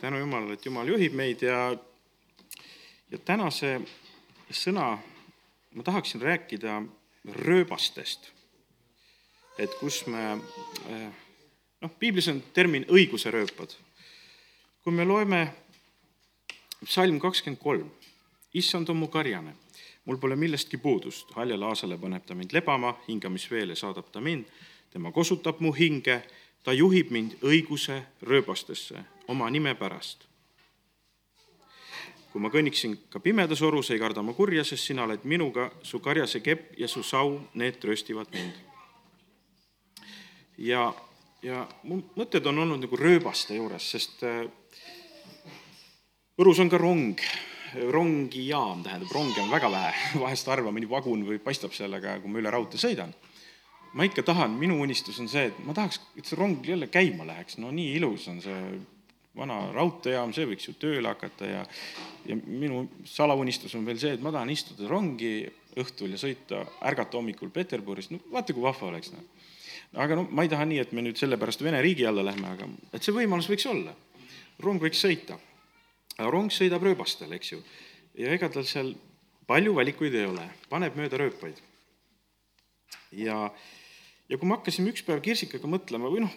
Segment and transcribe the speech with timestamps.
[0.00, 1.76] tänu Jumalale, et Jumal juhib meid ja,
[3.10, 3.80] ja tänase
[4.50, 4.98] sõna
[5.74, 6.82] ma tahaksin rääkida
[7.24, 8.32] rööbastest.
[9.58, 10.38] et kus me,
[11.80, 13.74] noh, piiblis on termin õiguse rööpad.
[14.82, 15.52] kui me loeme
[16.84, 17.90] psalm kakskümmend kolm,
[18.54, 19.54] issand on mu karjane,
[20.04, 24.44] mul pole millestki puudust, haljale aasale paneb ta mind lebama, hingamisveele saadab ta mind,
[24.90, 26.22] tema kosutab mu hinge,
[26.64, 30.26] ta juhib mind õiguse rööbastesse oma nime pärast.
[32.30, 35.98] kui ma kõnniksin ka pimedas orus, ei karda ma kurja, sest sina oled minuga, su
[35.98, 38.52] karjase kepp ja su sau, need tröstivad mind.
[40.58, 40.92] ja,
[41.42, 44.44] ja mu mõtted on olnud nagu rööbaste juures, sest äh,
[46.40, 47.18] Võrus on ka rong,
[47.92, 49.90] rongijaam, tähendab, ronge on väga vähe,
[50.22, 53.12] vahest harva mõni vagun või paistab seal, aga kui ma üle raudtee sõidan,
[53.92, 57.26] ma ikka tahan, minu unistus on see, et ma tahaks, et see rong jälle käima
[57.28, 58.62] läheks, no nii ilus on see
[59.36, 61.64] vana raudteejaam, see võiks ju tööle hakata ja
[62.28, 65.34] ja minu salaunistus on veel see, et ma tahan istuda rongi
[65.80, 69.46] õhtul ja sõita, ärgata hommikul Peterburist, no vaata, kui vahva oleks, noh.
[70.02, 72.68] aga no ma ei taha nii, et me nüüd sellepärast Vene riigi alla lähme, aga
[72.92, 73.94] et see võimalus võiks olla.
[74.60, 75.38] rong võiks sõita.
[76.18, 77.62] rong sõidab rööbastel, eks ju,
[78.18, 78.94] ja ega tal seal
[79.46, 81.62] palju valikuid ei ole, paneb mööda rööpaid.
[83.12, 83.50] ja,
[84.28, 86.34] ja kui me hakkasime üks päev Kirsikaga mõtlema või noh,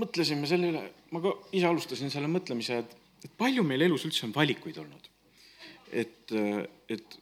[0.00, 4.26] mõtlesime selle üle, ma ka ise alustasin selle mõtlemise, et, et palju meil elus üldse
[4.26, 5.10] on valikuid olnud.
[5.94, 6.32] et,
[6.90, 7.18] et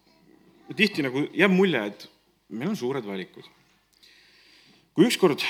[0.76, 2.06] tihti nagu jääb mulje, et
[2.56, 3.44] meil on suured valikud.
[4.94, 5.44] kui ükskord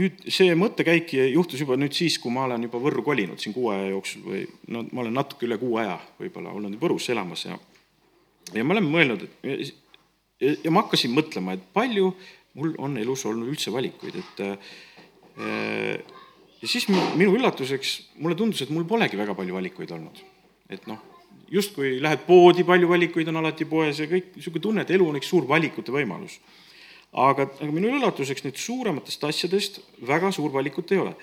[0.00, 3.68] nüüd see mõttekäik juhtus juba nüüd siis, kui ma olen juba Võrru kolinud siin kuu
[3.74, 7.58] aja jooksul või no ma olen natuke üle kuu aja võib-olla olnud Võrus elamas ja
[8.52, 9.74] ja ma olen mõelnud, et
[10.42, 12.12] ja, ja ma hakkasin mõtlema, et palju
[12.58, 14.42] mul on elus olnud üldse valikuid, et
[15.36, 20.20] ja siis minu üllatuseks mulle tundus, et mul polegi väga palju valikuid olnud.
[20.72, 20.98] et noh,
[21.52, 25.18] justkui lähed poodi, palju valikuid on alati poes ja kõik, niisugune tunne, et elu on
[25.20, 26.38] üks suur valikute võimalus.
[27.12, 31.14] aga, aga minu üllatuseks nüüd suurematest asjadest väga suur valikut ei ole.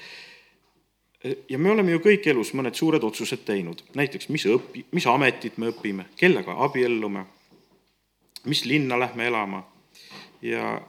[1.50, 5.58] ja me oleme ju kõik elus mõned suured otsused teinud, näiteks mis õpi-, mis ametit
[5.58, 7.26] me õpime, kellega abiellume,
[8.46, 9.66] mis linna lähme elama
[10.42, 10.80] ja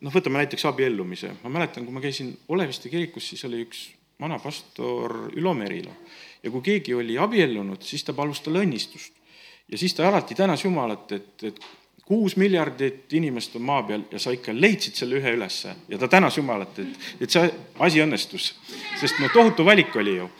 [0.00, 3.86] noh, võtame näiteks abiellumise, ma mäletan, kui ma käisin Oleviste kirikus, siis oli üks
[4.20, 5.92] vana pastor Ülo Merilo
[6.42, 9.12] ja kui keegi oli abiellunud, siis ta palus talle õnnistust.
[9.68, 11.60] ja siis ta alati tänas Jumalat, et, et
[12.06, 16.08] kuus miljardit inimest on maa peal ja sa ikka leidsid selle ühe ülesse ja ta
[16.08, 18.52] tänas Jumalat, et, et see asi õnnestus.
[19.00, 20.30] sest no tohutu valik oli ju.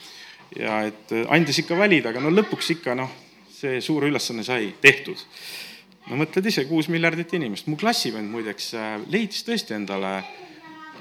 [0.59, 3.11] ja et andis ikka valida, aga no lõpuks ikka noh,
[3.51, 5.19] see suur ülesanne sai tehtud
[6.11, 10.21] no mõtled ise, kuus miljardit inimest, mu klassivend muideks äh, leidis tõesti endale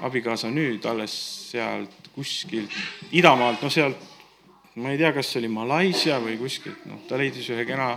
[0.06, 1.14] abikaasa nüüd alles
[1.52, 2.72] sealt kuskilt
[3.16, 4.00] idamaalt, no sealt,
[4.82, 7.94] ma ei tea, kas see oli Malaisia või kuskilt, noh, ta leidis ühe kena,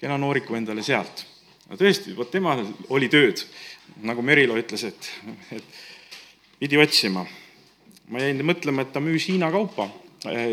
[0.00, 1.24] kena nooriku endale sealt.
[1.68, 3.44] no tõesti, vot temal oli tööd,
[4.04, 5.10] nagu Merilo ütles, et,
[5.56, 5.80] et
[6.60, 7.24] pidi otsima.
[8.10, 9.88] ma jäin mõtlema, et ta müüs Hiina kaupa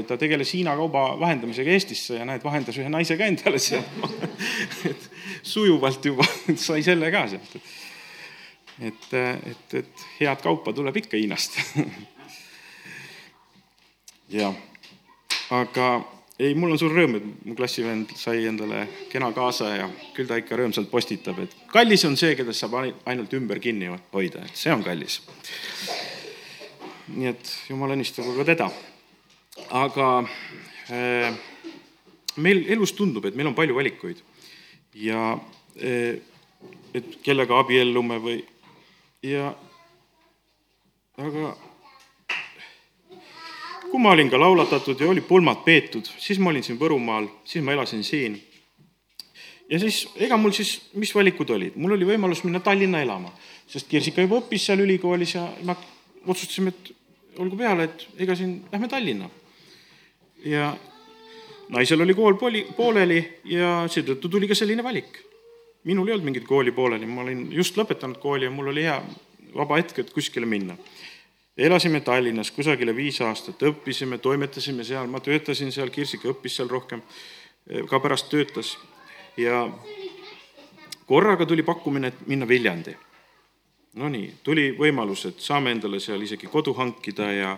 [0.08, 4.14] ta tegeles Hiina kauba vahendamisega Eestisse ja näed, vahendas ühe naise ka endale sealt
[4.90, 5.10] et
[5.44, 6.28] sujuvalt juba
[6.68, 7.58] sai selle ka sealt.
[8.80, 11.60] et, et, et head kaupa tuleb ikka Hiinast
[14.40, 14.56] jah,
[15.52, 15.88] aga
[16.40, 20.38] ei, mul on suur rõõm, et mu klassivend sai endale kena kaasa ja küll ta
[20.40, 24.72] ikka rõõmsalt postitab, et kallis on see, keda saab ainult ümber kinni hoida, et see
[24.72, 25.20] on kallis.
[27.16, 28.70] nii et jumal õnnistagu ka teda
[29.70, 30.10] aga
[30.92, 31.36] äh,
[32.38, 34.22] meil elus tundub, et meil on palju valikuid.
[34.98, 35.34] Ja
[35.82, 36.18] äh,
[36.98, 38.42] et kellega abiellume või
[39.26, 39.52] ja
[41.18, 41.54] aga
[43.88, 47.64] kui ma olin ka laulatatud ja oli pulmad peetud, siis ma olin siin Võrumaal, siis
[47.64, 48.38] ma elasin siin.
[49.70, 53.32] ja siis, ega mul siis, mis valikud olid, mul oli võimalus minna Tallinna elama,
[53.68, 55.76] sest Kirsika juba õppis seal ülikoolis ja me
[56.28, 56.94] otsustasime, et
[57.40, 59.30] olgu peale, et ega siin lähme Tallinna
[60.46, 60.78] ja
[61.70, 65.24] naisel oli kool poli, pooleli ja seetõttu tuli ka selline valik.
[65.84, 69.02] minul ei olnud mingit kooli pooleli, ma olin just lõpetanud kooli ja mul oli hea
[69.56, 70.78] vaba hetk, et kuskile minna.
[71.58, 77.02] elasime Tallinnas kusagile viis aastat, õppisime, toimetasime seal, ma töötasin seal, Kirsika õppis seal rohkem,
[77.90, 78.78] ka pärast töötas
[79.38, 79.68] ja
[81.06, 82.96] korraga tuli pakkumine, et minna Viljandi.
[83.98, 87.58] Nonii, tuli võimalus, et saame endale seal isegi kodu hankida ja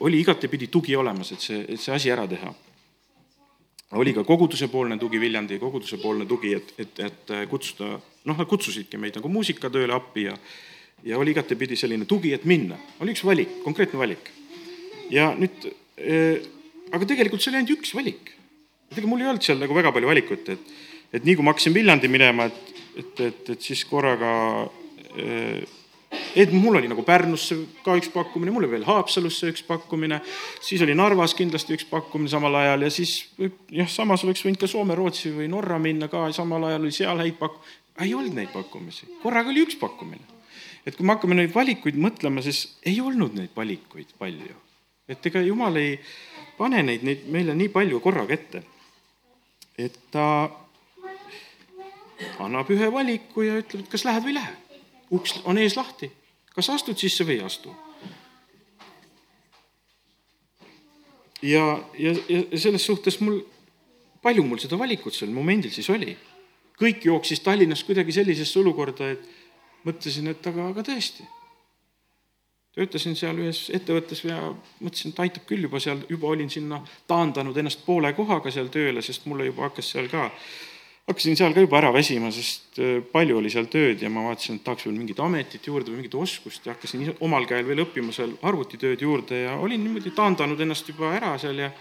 [0.00, 2.52] oli igatepidi tugi olemas, et see, et see asi ära teha.
[3.94, 7.94] oli ka kogudusepoolne tugi, Viljandi kogudusepoolne tugi, et, et, et kutsuda,
[8.24, 10.36] noh, nad kutsusidki meid nagu muusikatööle appi ja
[11.04, 14.30] ja oli igatepidi selline tugi, et minna, oli üks valik, konkreetne valik.
[15.10, 15.68] ja nüüd
[16.94, 18.32] aga tegelikult see oli ainult üks valik.
[18.90, 20.74] et ega mul ei olnud seal nagu väga palju valikut, et,
[21.12, 24.34] et nii kui ma hakkasin Viljandi minema, et, et, et, et siis korraga
[25.18, 25.64] äh,
[26.36, 30.20] et mul oli nagu Pärnusse ka üks pakkumine, mul oli veel Haapsalusse üks pakkumine,
[30.64, 33.14] siis oli Narvas kindlasti üks pakkumine samal ajal ja siis
[33.72, 37.22] jah, samas oleks võinud ka Soome, Rootsi või Norra minna ka, samal ajal oli seal
[37.22, 37.60] häid pak-,
[38.02, 40.26] ei olnud neid pakkumisi, korraga oli üks pakkumine.
[40.86, 44.58] et kui me hakkame neid valikuid mõtlema, siis ei olnud neid valikuid palju.
[45.08, 45.98] et ega jumal ei
[46.58, 48.62] pane neid, neid meile nii palju korraga ette.
[49.78, 50.50] et ta
[52.38, 54.60] annab ühe valiku ja ütleb, et kas lähed või ei lähe
[55.14, 56.10] uks on ees lahti,
[56.54, 57.74] kas astud sisse või ei astu?
[61.42, 61.64] ja,
[61.98, 63.42] ja, ja selles suhtes mul,
[64.22, 66.16] palju mul seda valikut sel momendil siis oli?
[66.80, 69.26] kõik jooksis Tallinnas kuidagi sellisesse olukorda, et
[69.86, 71.26] mõtlesin, et aga, aga tõesti.
[72.74, 74.40] töötasin seal ühes ettevõttes ja
[74.80, 79.02] mõtlesin, et aitab küll juba seal, juba olin sinna taandanud ennast poole kohaga seal tööle,
[79.02, 80.30] sest mulle juba hakkas seal ka
[81.04, 84.58] hakkasin seal ka juba ära väsima, sest äh, palju oli seal tööd ja ma vaatasin,
[84.58, 88.14] et tahaks veel mingit ametit juurde või mingit oskust ja hakkasin omal käel veel õppima
[88.16, 91.72] seal arvutitööd juurde ja olin niimoodi taandanud ennast juba ära seal ja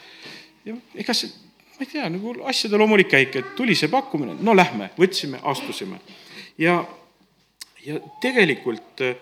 [0.65, 1.31] ja ega see,
[1.75, 6.01] ma ei tea, nagu asjade loomulik käik, et tuli see pakkumine, no lähme, võtsime, astusime.
[6.59, 6.81] ja,
[7.85, 9.15] ja tegelikult, äh,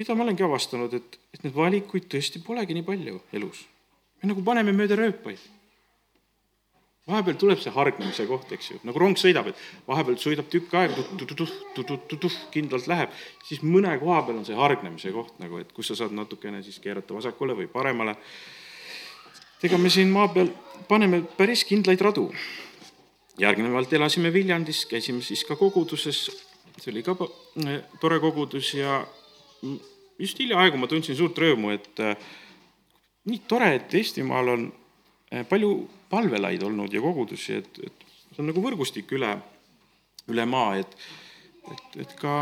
[0.00, 3.62] mida ma olengi avastanud, et, et neid valikuid tõesti polegi nii palju elus.
[4.22, 5.59] me nagu paneme mööda rööpaid
[7.10, 11.04] vahepeal tuleb see hargnemise koht, eks ju, nagu rong sõidab, et vahepeal sõidab tükk aega,
[12.54, 13.12] kindlalt läheb,
[13.46, 16.80] siis mõne koha peal on see hargnemise koht nagu, et kus sa saad natukene siis
[16.82, 18.16] keerata vasakule või paremale.
[19.62, 20.48] ega me siin maa peal
[20.88, 22.30] paneme päris kindlaid radu.
[23.40, 26.28] järgnevalt elasime Viljandis, käisime siis ka koguduses,
[26.76, 27.16] see oli ka
[28.00, 29.06] tore kogudus ja
[30.18, 32.16] just hiljaaegu ma tundsin suurt rõõmu, et äh,
[33.30, 34.66] nii tore, et Eestimaal on
[35.48, 35.70] palju
[36.10, 39.30] palvelaid olnud ja kogudusi, et, et see on nagu võrgustik üle,
[40.30, 40.96] üle maa, et,
[41.70, 42.34] et, et ka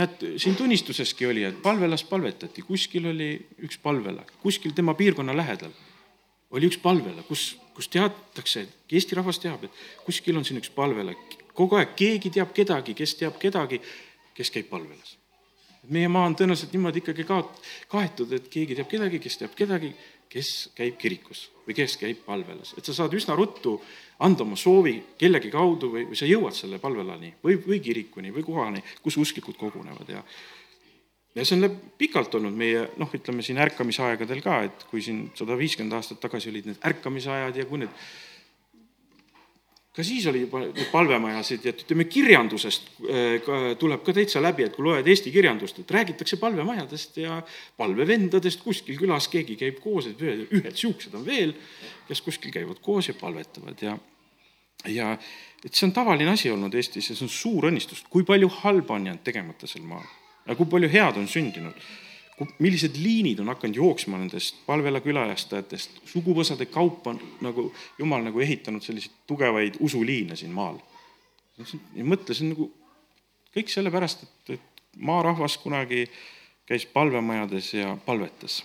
[0.00, 3.32] näed, siin tunnistuseski oli, et palvelas palvetati, kuskil oli
[3.66, 5.74] üks palvela, kuskil tema piirkonna lähedal
[6.54, 11.14] oli üks palvela, kus, kus teatakse, Eesti rahvas teab, et kuskil on siin üks palvela,
[11.56, 13.80] kogu aeg keegi teab kedagi, kes teab kedagi,
[14.36, 15.18] kes käib palvelas.
[15.84, 17.42] meie maa on tõenäoliselt niimoodi ikkagi ka
[17.92, 19.90] kaetud, et keegi teab kedagi, kes teab kedagi,
[20.34, 23.76] kes käib kirikus või kes käib palvelas, et sa saad üsna ruttu
[24.26, 28.44] anda oma soovi kellegi kaudu või, või sa jõuad selle palvelani või, või kirikuni või
[28.46, 30.22] kohani, kus usklikud kogunevad ja
[31.34, 35.56] ja see on pikalt olnud meie noh, ütleme siin ärkamisaegadel ka, et kui siin sada
[35.58, 38.04] viiskümmend aastat tagasi olid need ärkamisajad ja kui need
[39.94, 40.42] ka siis oli
[40.92, 45.94] palvemajasid, et ütleme, kirjandusest äh, tuleb ka täitsa läbi, et kui loed Eesti kirjandust, et
[45.94, 47.38] räägitakse palvemajadest ja
[47.78, 51.54] palvevendadest, kuskil külas keegi käib koos, et ühed niisugused on veel,
[52.08, 53.98] kes kuskil käivad koos ja palvetavad ja
[54.90, 55.14] ja
[55.64, 58.98] et see on tavaline asi olnud Eestis ja see on suur õnnistus, kui palju halba
[58.98, 60.04] on jäänud tegemata sel maal
[60.44, 61.78] ja kui palju head on sündinud
[62.58, 68.82] millised liinid on hakanud jooksma nendest palvela külastajatest, suguvõsade kaupa on nagu jumal nagu ehitanud
[68.82, 70.80] selliseid tugevaid usuliine siin maal.
[71.94, 72.70] ja mõtlesin nagu
[73.54, 76.08] kõik sellepärast, et, et maarahvas kunagi
[76.66, 78.64] käis palvemajades ja palvetas.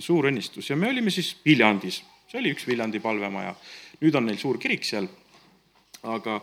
[0.00, 3.54] suur õnnistus ja me olime siis Viljandis, see oli üks Viljandi palvemaja.
[4.00, 5.06] nüüd on neil suur kirik seal,
[6.02, 6.40] aga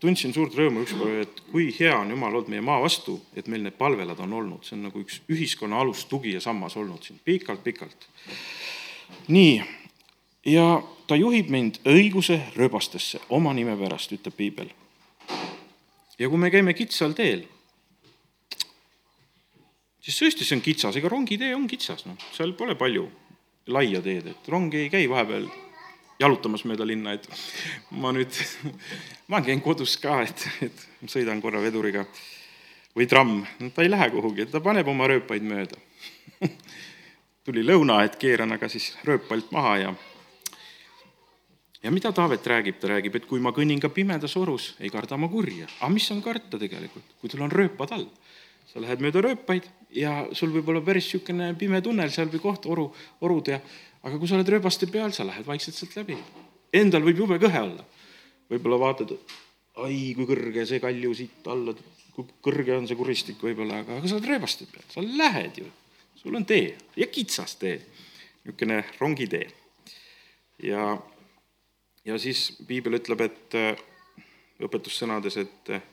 [0.00, 3.62] tundsin suurt rõõmu ükspäev, et kui hea on Jumal olnud meie maa vastu, et meil
[3.66, 7.20] need palvelad on olnud, see on nagu üks ühiskonna alus, tugi ja sammas olnud siin.
[7.24, 8.08] Pikalt-pikalt.
[9.28, 9.60] nii,
[10.48, 10.66] ja
[11.06, 14.70] ta juhib mind õiguse rööbastesse oma nime pärast, ütleb piibel.
[16.18, 17.44] ja kui me käime kitsal teel,
[20.00, 23.08] siis tõesti, see on kitsas, ega rongitee on kitsas, noh, seal pole palju
[23.70, 25.48] laia teed, et rong ei käi vahepeal
[26.20, 27.26] jalutamas mööda linna, et
[27.90, 28.34] ma nüüd,
[29.32, 32.04] ma käin kodus ka, et, et sõidan korra veduriga
[32.96, 35.78] või tramm, ta ei lähe kuhugi, ta paneb oma rööpaid mööda
[37.46, 39.92] tuli lõuna, et keeran aga siis rööpalt maha ja
[41.80, 45.16] ja mida Taavet räägib, ta räägib, et kui ma kõnnin ka pimedas orus, ei karda
[45.16, 45.68] ma kurja.
[45.80, 48.08] aga mis on karta tegelikult, kui sul on rööpad all?
[48.70, 49.64] sa lähed mööda rööpaid
[49.98, 52.84] ja sul võib olla päris niisugune pime tunnel seal või koht, oru,
[53.26, 53.58] orud ja
[54.06, 56.16] aga kui sa oled rööbaste peal, sa lähed vaikselt sealt läbi.
[56.76, 57.84] Endal võib jube kõhe olla.
[58.50, 59.12] võib-olla vaatad,
[59.84, 61.74] ai, kui kõrge see kalju siit alla,
[62.14, 65.68] kui kõrge on see kuristik võib-olla, aga, aga sa oled rööbaste peal, sa lähed ju.
[66.20, 67.78] sul on tee ja kitsas tee,
[68.44, 69.46] niisugune rongitee.
[70.62, 70.98] ja,
[72.04, 73.86] ja siis piibel ütleb, et äh,
[74.66, 75.86] õpetussõnades, et äh,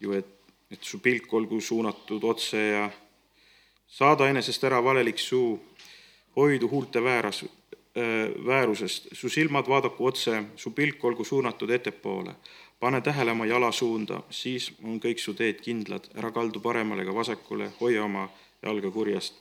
[0.00, 0.30] ju, et,
[0.70, 2.86] et su pilk olgu suunatud otse ja
[3.86, 5.56] saada enesest ära valelik suu
[6.36, 7.44] hoidu huulte vääras,
[8.46, 12.34] väärusest, su silmad vaadaku otse, su pilk olgu suunatud ettepoole.
[12.80, 17.70] pane tähele oma jalasuunda, siis on kõik su teed kindlad, ära kaldu paremale ega vasakule,
[17.80, 18.28] hoia oma
[18.62, 19.34] jalga kurjast.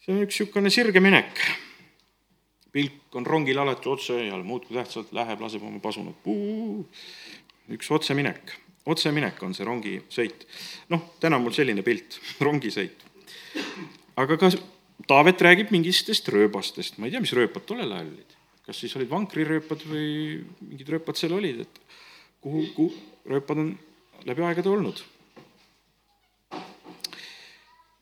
[0.00, 1.40] see on üks niisugune sirge minek.
[2.72, 6.16] pilk on rongil alati otse ja muudkui tähtsalt läheb, laseb oma pasunad,
[7.68, 8.56] üks otseminek,
[8.86, 10.46] otseminek on see rongisõit.
[10.88, 13.04] noh, täna on mul selline pilt, rongisõit.
[14.16, 14.50] aga ka
[15.08, 18.36] Taavet räägib mingitest rööbastest, ma ei tea, mis rööpad tollel ajal olid.
[18.62, 21.80] kas siis olid vankrirööpad või mingid rööpad seal olid, et
[22.44, 22.92] kuhu, kuhu
[23.26, 23.72] rööpad on
[24.28, 25.02] läbi aegade olnud.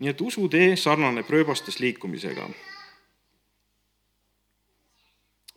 [0.00, 2.48] nii et usutee sarnaneb rööbastes liikumisega.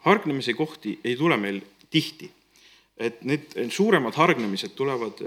[0.03, 2.31] hargnemise kohti ei tule meil tihti,
[2.97, 5.19] et need suuremad hargnemised tulevad,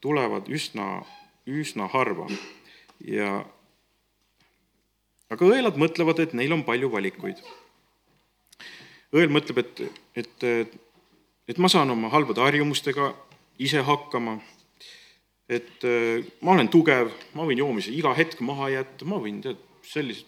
[0.00, 1.04] tulevad üsna,
[1.46, 2.28] üsna harva
[3.04, 3.44] ja
[5.32, 7.40] aga õelad mõtlevad, et neil on palju valikuid.
[9.14, 9.82] õel mõtleb, et,
[10.18, 10.44] et,
[11.48, 13.12] et ma saan oma halbade harjumustega
[13.62, 14.40] ise hakkama,
[15.48, 15.86] et
[16.42, 20.26] ma olen tugev, ma võin joomise iga hetk maha jätta, ma võin tead, sellised,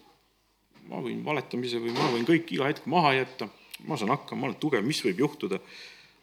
[0.87, 3.49] ma võin valetamise või ma võin kõik iga hetk maha jätta,
[3.89, 5.59] ma saan hakkama, ma olen tugev, mis võib juhtuda.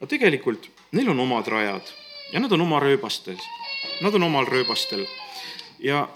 [0.00, 1.92] aga tegelikult neil on omad rajad
[2.32, 3.40] ja nad on oma rööbastes,
[4.02, 5.04] nad on omal rööbastel
[5.78, 6.06] ja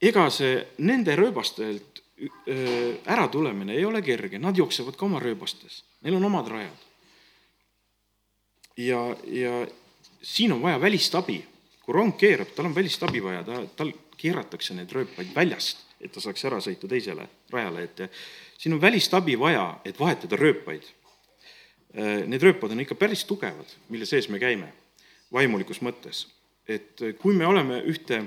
[0.00, 2.02] ega see nende rööbastelt
[3.06, 6.86] äratulemine ei ole kerge, nad jooksevad ka oma rööbastes, neil on omad rajad.
[8.76, 9.66] ja, ja
[10.22, 11.44] siin on vaja välist abi.
[11.82, 16.12] kui rong keerab, tal on välist abi vaja, ta, tal keeratakse need rööpaid väljast, et
[16.12, 18.02] ta saaks ära sõita teisele rajale, et
[18.58, 20.84] siin on välist abi vaja, et vahetada rööpaid.
[22.28, 24.68] Need rööpad on ikka päris tugevad, mille sees me käime,
[25.32, 26.26] vaimulikus mõttes.
[26.68, 28.26] et kui me oleme ühte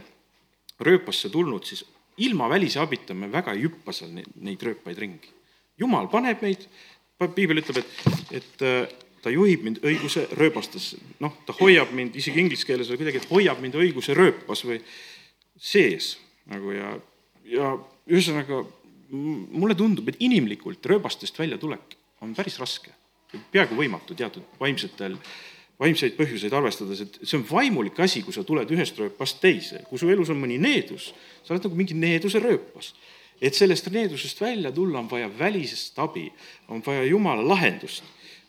[0.82, 1.84] rööpasse tulnud, siis
[2.22, 5.32] ilma välise abita me väga ei hüppa seal neid, rööpaid ringi.
[5.80, 6.68] jumal paneb meid,
[7.36, 12.42] piibel ütleb, et, et äh, ta juhib mind õiguse rööbastesse, noh, ta hoiab mind, isegi
[12.42, 14.82] inglise keeles või kuidagi, et hoiab mind õiguse rööpas või
[15.62, 16.16] sees
[16.50, 16.96] nagu ja,
[17.46, 17.74] ja
[18.10, 18.64] ühesõnaga
[19.12, 22.94] mulle tundub, et inimlikult rööbastest väljatulek on päris raske,
[23.54, 25.34] peaaegu võimatu teatud vaimsetel äh,
[25.82, 30.00] vaimseid põhjuseid arvestades, et see on vaimulik asi, kui sa tuled ühest rööpast teise, kui
[30.00, 31.10] su elus on mõni needus,
[31.42, 32.94] sa oled nagu mingi needuse rööpas.
[33.42, 36.28] et sellest needusest välja tulla, on vaja välisest abi,
[36.70, 38.04] on vaja jumala lahendust,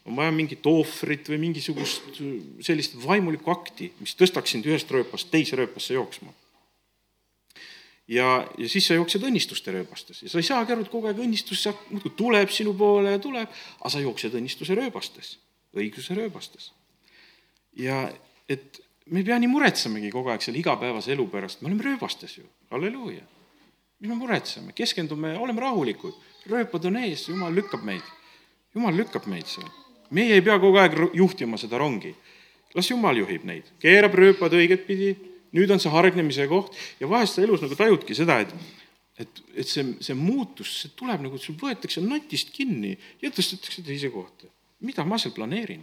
[0.04, 2.20] on vaja mingit ohvrit või mingisugust
[2.60, 6.34] sellist vaimulikku akti, mis tõstaks sind ühest rööpast teise rööpasse jooksma.
[8.08, 11.24] ja, ja siis sa jooksed õnnistuste rööbastes ja sa ei saagi aru, et kogu aeg
[11.24, 13.48] õnnistus muudkui tuleb sinu poole ja tuleb,
[13.80, 15.38] aga sa jooksed õnnistuse rööbastes,
[15.72, 16.72] õigluse rööbastes
[17.78, 18.04] ja
[18.48, 22.36] et me ei pea nii muretsemegi kogu aeg selle igapäevase elu pärast, me oleme rööbastes
[22.38, 23.24] ju, halleluuja.
[24.02, 26.14] mis me muretseme, keskendume, oleme rahulikud,
[26.50, 28.02] rööpad on ees, jumal lükkab meid,
[28.74, 29.68] jumal lükkab meid seal.
[30.10, 32.14] meie ei pea kogu aeg juhtima seda rongi,
[32.74, 35.14] las jumal juhib neid, keerab rööpad õiget pidi,
[35.52, 36.76] nüüd on see hargnemise koht.
[37.00, 38.54] Ja vahest sa elus nagu tajudki seda, et
[39.20, 44.10] et, et see, see muutus, see tuleb nagu, sul võetakse natist kinni ja tõstetakse teise
[44.10, 44.48] kohta.
[44.82, 45.82] mida ma seal planeerin?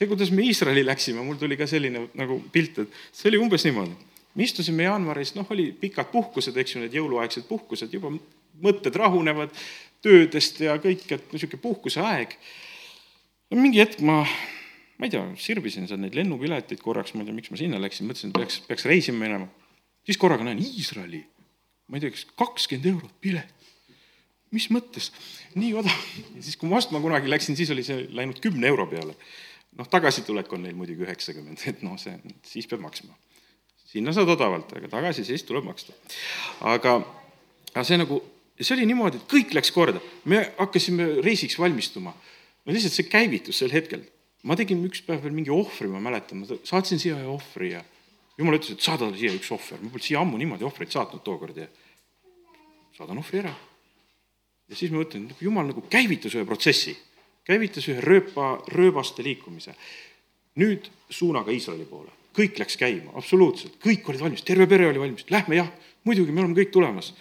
[0.00, 3.66] See, kuidas me Iisraeli läksime, mul tuli ka selline nagu pilt, et see oli umbes
[3.68, 3.92] niimoodi.
[4.34, 8.12] me istusime jaanuaris, noh, oli pikad puhkused, eks ju, need jõuluaegsed puhkused, juba
[8.62, 9.52] mõtted rahunevad
[10.04, 12.36] töödest ja kõik, et niisugune puhkuse aeg.
[13.50, 14.22] no mingi hetk ma,
[14.96, 18.08] ma ei tea, sirvisin seal neid lennupileteid korraks, ma ei tea, miks ma sinna läksin,
[18.08, 19.50] mõtlesin, et peaks, peaks reisima minema.
[20.06, 21.24] siis korraga näen Iisraeli,
[21.90, 23.56] ma ei tea, kas kakskümmend eurot pilet
[24.50, 25.12] mis mõttes,
[25.54, 26.08] nii odav.
[26.40, 29.14] siis, kui ma ostma kunagi läksin, siis oli see läinud kümne euro peale
[29.78, 33.14] noh, tagasitulek on neil muidugi üheksakümmend, et noh, see, siis peab maksma.
[33.90, 35.94] sinna saad odavalt, aga tagasi siis tuleb maksta.
[36.72, 36.98] aga,
[37.72, 38.20] aga see nagu,
[38.60, 42.14] see oli niimoodi, et kõik läks korda, me hakkasime reisiks valmistuma.
[42.64, 44.04] no lihtsalt see käivitus sel hetkel.
[44.42, 47.84] ma tegin üks päev veel mingi ohvri, ma mäletan, ma saatsin siia ühe ohvri ja
[48.38, 51.58] jumal ütles, et saada siia üks ohver, ma polnud siia ammu niimoodi ohvreid saatnud tookord
[51.60, 51.66] ja
[52.96, 53.52] saadan ohvri ära.
[54.70, 56.96] ja siis ma mõtlen, jumal nagu käivitas ühe protsessi
[57.50, 59.74] käivitas ühe rööpa, rööbaste liikumise.
[60.60, 65.28] nüüd suunaga Iisraeli poole, kõik läks käima, absoluutselt, kõik olid valmis, terve pere oli valmis,
[65.30, 65.68] lähme jah,
[66.04, 67.12] muidugi, me oleme kõik tulemas.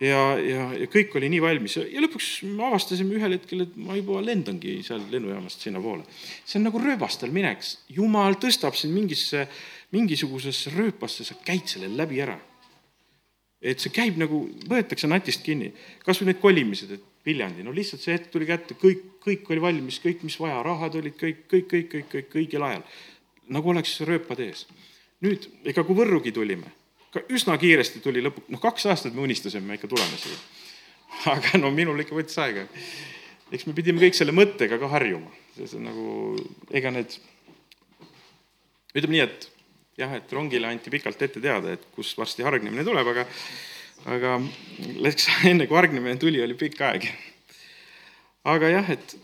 [0.00, 1.76] ja, ja, ja kõik oli nii valmis.
[1.76, 6.06] Ja, lõpuks me avastasime ühel hetkel, et ma juba lendangi seal lennujaamast sinnapoole.
[6.44, 9.46] see on nagu rööbastel minek, jumal tõstab sind mingisse,
[9.92, 12.38] mingisugusesse rööpasse, sa käid selle läbi ära.
[13.60, 15.74] Et see käib nagu, võetakse natist kinni,
[16.06, 19.60] kas või need kolimised, et Viljandi, no lihtsalt see hetk tuli kätte, kõik, kõik oli
[19.60, 22.84] valmis, kõik, mis vaja, rahad olid kõik, kõik, kõik, kõik, kõik õigel ajal.
[23.50, 24.66] nagu oleks rööpad ees.
[25.20, 26.72] nüüd, ega kui Võrrugi tulime,
[27.12, 30.38] ka üsna kiiresti tuli lõpuks, noh, kaks aastat me unistasime, me ikka tuleme siia.
[31.34, 32.64] aga no minul ikka võttis aega.
[33.52, 36.06] eks me pidime kõik selle mõttega ka harjuma, see on nagu,
[36.72, 37.18] ega need,
[38.94, 39.50] ütleme nii, et
[40.00, 43.26] jah, et rongile anti pikalt ette teada, et kus varsti hargnemine tuleb, aga,
[44.08, 44.38] aga
[45.02, 47.08] läks enne, kui hargnemine tuli, oli pikk aeg.
[48.48, 49.16] aga jah, et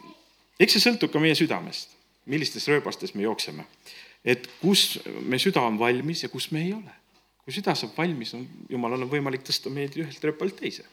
[0.60, 1.94] eks see sõltub ka meie südamest,
[2.26, 3.64] millistes rööbastes me jookseme.
[4.24, 6.92] et kus me süda on valmis ja kus me ei ole.
[7.44, 10.84] kui süda saab valmis, on jumalal on võimalik tõsta meid ühelt rööpalt teise.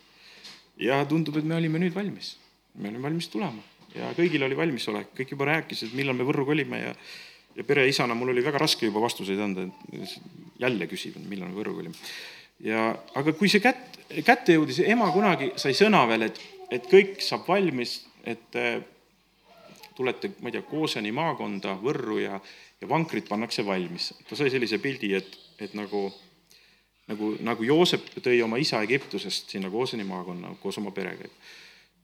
[0.78, 2.38] ja tundub, et me olime nüüd valmis,
[2.76, 3.62] me olime valmis tulema
[3.94, 6.98] ja kõigil oli valmisolek, kõik juba rääkisid, millal me Võrru kolime ja
[7.56, 10.16] ja pereisana mul oli väga raske juba vastuseid anda, et
[10.60, 11.98] jälle küsivad, millal me Võrru olime.
[12.64, 16.42] Ja, aga kui see kätt, kätte jõudis, ema kunagi sai sõna veel, et,
[16.74, 18.78] et kõik saab valmis, et äh,
[19.96, 22.40] tulete, ma ei tea, Kooseni maakonda, Võrru ja,
[22.82, 24.14] ja vankrid pannakse valmis.
[24.30, 26.08] ta sai sellise pildi, et, et nagu,
[27.12, 31.30] nagu, nagu Joosep tõi oma isa Egiptusest sinna Kooseni maakonna koos oma perega.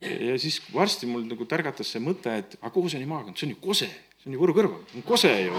[0.01, 3.63] ja siis varsti mul nagu tärgatas see mõte, et aga Kooseni maakond, see on ju
[3.63, 3.89] kose
[4.19, 5.55] see on ju Võru kõrval, kose ju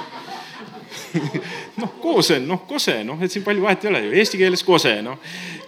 [1.81, 4.93] noh, koosen, noh, kose, noh, et siin palju vahet ei ole ju, eesti keeles kose,
[5.05, 5.17] noh.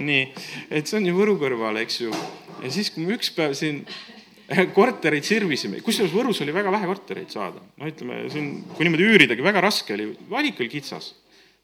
[0.04, 0.26] nii,
[0.68, 2.12] et see on ju Võru kõrval, eks ju.
[2.60, 3.80] ja siis, kui me üks päev siin
[4.76, 9.46] kortereid sirvisime, kusjuures Võrus oli väga vähe kortereid saada, no ütleme, siin, kui niimoodi üüridagi,
[9.46, 11.14] väga raske oli, valik oli kitsas.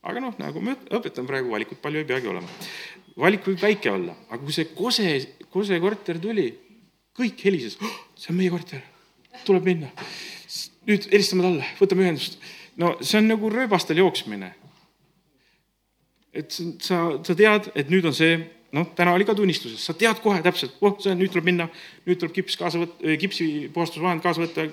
[0.09, 2.49] aga noh, nagu ma õpetan praegu, valikut palju ei peagi olema.
[3.21, 5.13] valik võib väike olla, aga kui see Kose,
[5.53, 6.49] Kose korter tuli,
[7.19, 8.81] kõik helises oh,, see on meie korter,
[9.45, 9.93] tuleb minna
[10.89, 12.39] nüüd helistame talle, võtame ühendust.
[12.81, 14.53] no see on nagu rööbastel jooksmine.
[16.33, 18.37] et sa, sa tead, et nüüd on see,
[18.77, 21.67] noh, täna oli ka tunnistuses, sa tead kohe täpselt, oh, see on, nüüd tuleb minna,
[22.07, 24.69] nüüd tuleb kips kaasa võtta, kipsipuhastusvahend kaasa võtta.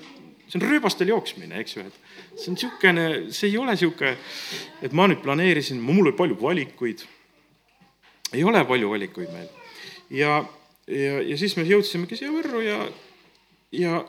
[0.46, 1.96] see on rööbastel jooksmine, eks ju, et
[2.38, 4.14] see on niisugune, see ei ole niisugune,
[4.84, 7.06] et ma nüüd planeerisin, mul oli palju valikuid.
[8.32, 9.48] ei ole palju valikuid meil.
[10.10, 10.44] ja,
[10.86, 12.84] ja, ja siis me jõudsimegi siia Võrru ja,
[13.72, 14.04] ja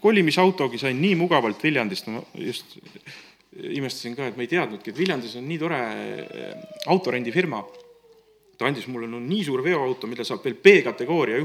[0.00, 2.78] kolimisautogi sain nii mugavalt Viljandist, ma just
[3.52, 6.52] imestasin ka, et ma ei teadnudki, et Viljandis on nii tore eh,
[6.92, 7.62] autorendifirma.
[8.52, 11.40] ta andis mulle no nii suure veoauto, mida saab veel B-kategooria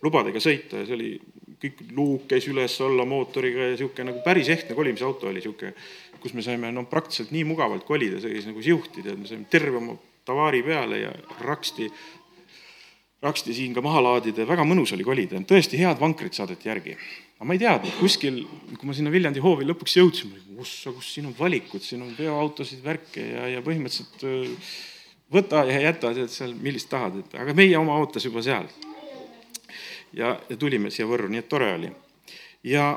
[0.00, 1.08] lubadega sõita ja see oli,
[1.60, 5.74] kõik luuk käis üles-alla mootoriga ja niisugune nagu päris ehtne kolimisauto oli niisugune,
[6.22, 9.44] kus me saime noh, praktiliselt nii mugavalt kolida, see käis nagu siuhti, tead, me saime
[9.52, 11.90] terve oma tavaari peale ja raksti,
[13.26, 16.96] raksti siin ka maha laadida ja väga mõnus oli kolida, tõesti head vankrid saadeti järgi
[17.42, 18.36] aga ma ei teadnud, kuskil,
[18.78, 20.30] kui ma sinna Viljandi hoovi lõpuks jõudsin,
[20.62, 24.22] ossa, kus siin on valikud, siin on veoautosid, värke ja, ja põhimõtteliselt
[25.34, 28.68] võta ja jäta, tead seal, millist tahad, et aga meie oma ootas juba seal.
[30.14, 31.90] ja, ja tulime siia Võrru, nii et tore oli.
[32.62, 32.92] ja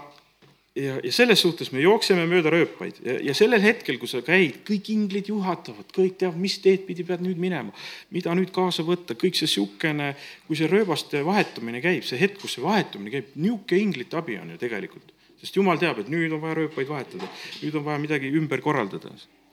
[0.75, 4.61] ja, ja selles suhtes me jookseme mööda rööpaid ja, ja sellel hetkel, kui sa käid,
[4.67, 7.73] kõik inglid juhatavad, kõik teavad, mis teed pidi pead nüüd minema,
[8.15, 10.11] mida nüüd kaasa võtta, kõik see niisugune,
[10.47, 14.55] kui see rööbaste vahetumine käib, see hetk, kus see vahetumine käib, niisugune inglite abi on
[14.55, 15.13] ju tegelikult.
[15.39, 17.27] sest jumal teab, et nüüd on vaja rööpaid vahetada,
[17.61, 19.11] nüüd on vaja midagi ümber korraldada.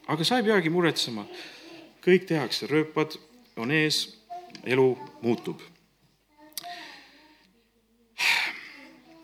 [0.09, 1.27] aga sa ei peagi muretsema,
[2.03, 3.19] kõik tehakse, rööpad
[3.57, 4.19] on ees,
[4.65, 5.61] elu muutub.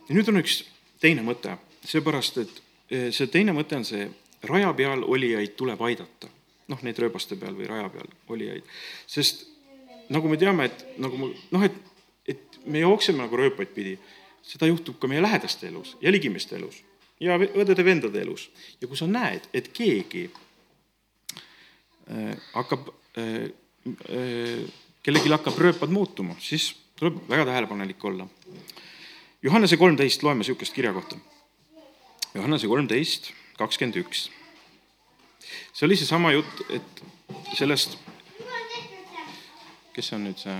[0.08, 0.62] ja nüüd on üks
[1.00, 1.58] teine mõte
[1.88, 4.09] seepärast, et eh, see teine mõte on see,
[4.48, 6.29] raja peal olijaid tuleb aidata.
[6.68, 8.64] noh, neid rööbaste peal või raja peal olijaid,
[9.09, 9.46] sest
[10.12, 11.79] nagu me teame, et nagu ma, noh, et,
[12.29, 13.94] et me jookseme nagu rööpaid pidi,
[14.44, 16.83] seda juhtub ka meie lähedaste elus ja ligimeste elus
[17.20, 18.51] ja õdede-vendade elus.
[18.81, 20.27] ja kui sa näed, et keegi
[22.12, 23.48] äh, hakkab äh,,
[24.12, 24.68] äh,
[25.03, 28.29] kellelgi hakkab rööpad muutuma, siis tuleb väga tähelepanelik olla.
[29.42, 31.16] Johannese kolmteist loeme niisugust kirja kohta
[32.38, 34.29] Johannese kolmteist, kakskümmend üks.
[35.74, 37.01] see oli seesama jutt, et
[37.59, 37.96] sellest,
[39.96, 40.55] kes on nüüd see?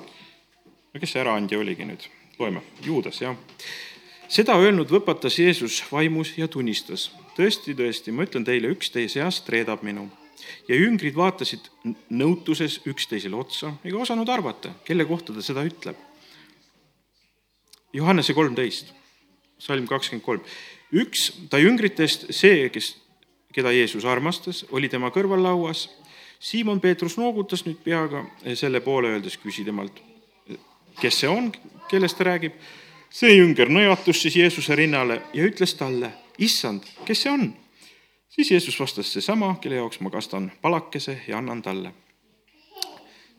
[0.00, 2.06] no kes see äraandja oligi nüüd,
[2.38, 3.36] loeme, Juudas, jah.
[4.24, 7.10] seda öelnud võpatas Jeesus vaimus ja tunnistas.
[7.36, 10.06] tõesti, tõesti, ma ütlen teile, üks teie seast reedab minu
[10.64, 11.68] ja jüngrid vaatasid
[12.08, 16.00] nõutuses üksteisele otsa ega osanud arvata, kelle kohta ta seda ütleb
[17.92, 18.92] Johannese kolmteist,
[19.60, 20.44] salm kakskümmend kolm.
[20.92, 22.94] üks ta jüngritest, see, kes,
[23.52, 25.90] keda Jeesus armastas, oli tema kõrval lauas.
[26.40, 28.24] Siimon Peetrus noogutas nüüd peaga
[28.58, 30.00] selle poole, öeldes, küsi temalt,
[31.00, 31.52] kes see on,
[31.90, 32.56] kellest ta räägib.
[33.12, 37.52] see jünger nõjatus siis Jeesuse rinnale ja ütles talle, issand, kes see on?
[38.28, 41.92] siis Jeesus vastas seesama, kelle jaoks ma kastan palakese ja annan talle.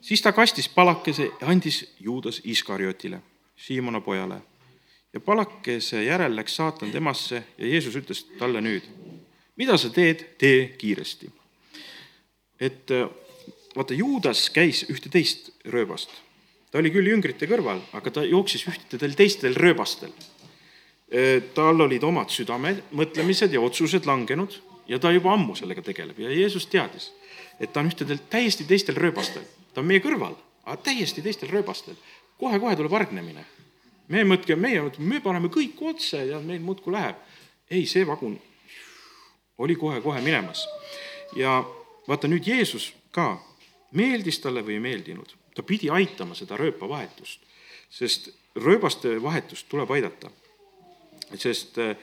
[0.00, 3.20] siis ta kastis palakese ja andis Juudas Iskariotile
[3.56, 4.42] Siimona pojale.
[5.12, 8.82] ja palakese järel läks saatan temasse ja Jeesus ütles talle nüüd,
[9.56, 11.30] mida sa teed, tee kiiresti.
[12.60, 13.08] et äh,
[13.76, 16.10] vaata, Juudas käis ühte teist rööbast.
[16.70, 20.10] ta oli küll jüngrite kõrval, aga ta jooksis ühtedel teistel rööbastel.
[21.14, 26.32] Äh, tal olid omad südamemõtlemised ja otsused langenud ja ta juba ammu sellega tegeleb ja
[26.32, 27.12] Jeesus teadis,
[27.60, 29.44] et ta on ühtedel täiesti teistel rööbastel.
[29.74, 31.94] ta on meie kõrval, aga täiesti teistel rööbastel.
[32.38, 33.44] Kohe-kohe tuleb hargnemine.
[34.08, 37.16] me mõtleme, meie mõtleme, me paneme kõik otse ja meil muudkui läheb.
[37.70, 38.38] ei, see vagun
[39.58, 40.66] oli kohe-kohe minemas.
[41.36, 41.64] ja
[42.08, 43.38] vaata nüüd Jeesus ka,
[43.92, 47.40] meeldis talle või ei meeldinud, ta pidi aitama seda rööpavahetust,
[47.90, 50.30] sest rööbaste vahetust tuleb aidata.
[51.38, 51.96] sest äh,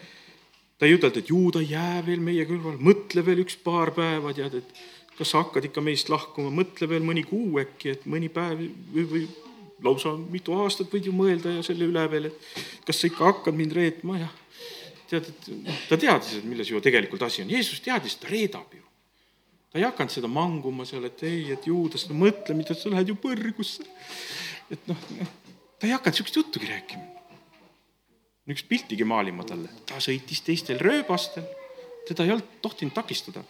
[0.78, 4.34] ta ei ütelnud, et ju ta jää veel meie kõrval, mõtle veel üks paar päeva,
[4.34, 4.82] tead, et
[5.18, 8.64] kas sa hakkad ikka meist lahkuma, mõtle veel mõni kuu äkki, et mõni päev
[8.96, 9.26] või, või
[9.84, 13.58] lausa mitu aastat võid ju mõelda ja selle üle veel, et kas sa ikka hakkad
[13.58, 14.30] mind reetma ja
[15.12, 18.76] tead, et noh, ta teadis, et milles ju tegelikult asi on, Jeesus teadis, ta reedab
[18.76, 18.84] ju.
[19.72, 23.12] ta ei hakanud seda manguma seal, et ei, et juudas, no mõtle, mida sa lähed
[23.12, 23.88] ju põrgusse.
[24.72, 25.08] et noh,
[25.80, 27.08] ta ei hakanud niisugust juttugi rääkima.
[28.48, 31.48] niisugust piltigi maalima talle, ta sõitis teistel rööbastel,
[32.08, 33.44] teda ei olnud tohtinud takistada.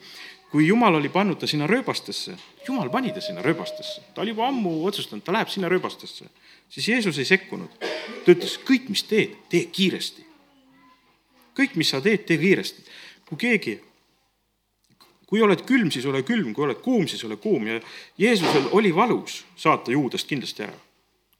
[0.52, 2.36] Kui Jumal oli pannud ta sinna rööbastesse,
[2.68, 6.28] Jumal pani ta sinna rööbastesse, ta oli juba ammu otsustanud, ta läheb sinna rööbastesse,
[6.70, 7.80] siis Jeesus ei sekkunud.
[8.26, 10.32] ta ütles, kõik, mis teed, tee kiiresti
[11.58, 12.84] kõik, mis sa teed, tee kiiresti.
[13.32, 13.78] kui keegi,
[15.28, 17.80] kui oled külm, siis ole külm, kui oled kuum, siis ole kuum ja
[18.18, 20.76] Jeesusel oli valus saata juudest kindlasti ära.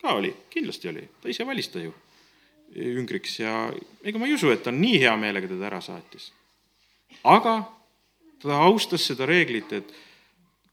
[0.02, 1.94] ka oli, kindlasti oli, ta ise valis ta ju
[2.76, 6.32] jüngriks ja ega ma ei usu, et ta nii hea meelega teda ära saatis.
[7.24, 7.81] aga
[8.42, 9.94] ta austas seda reeglit, et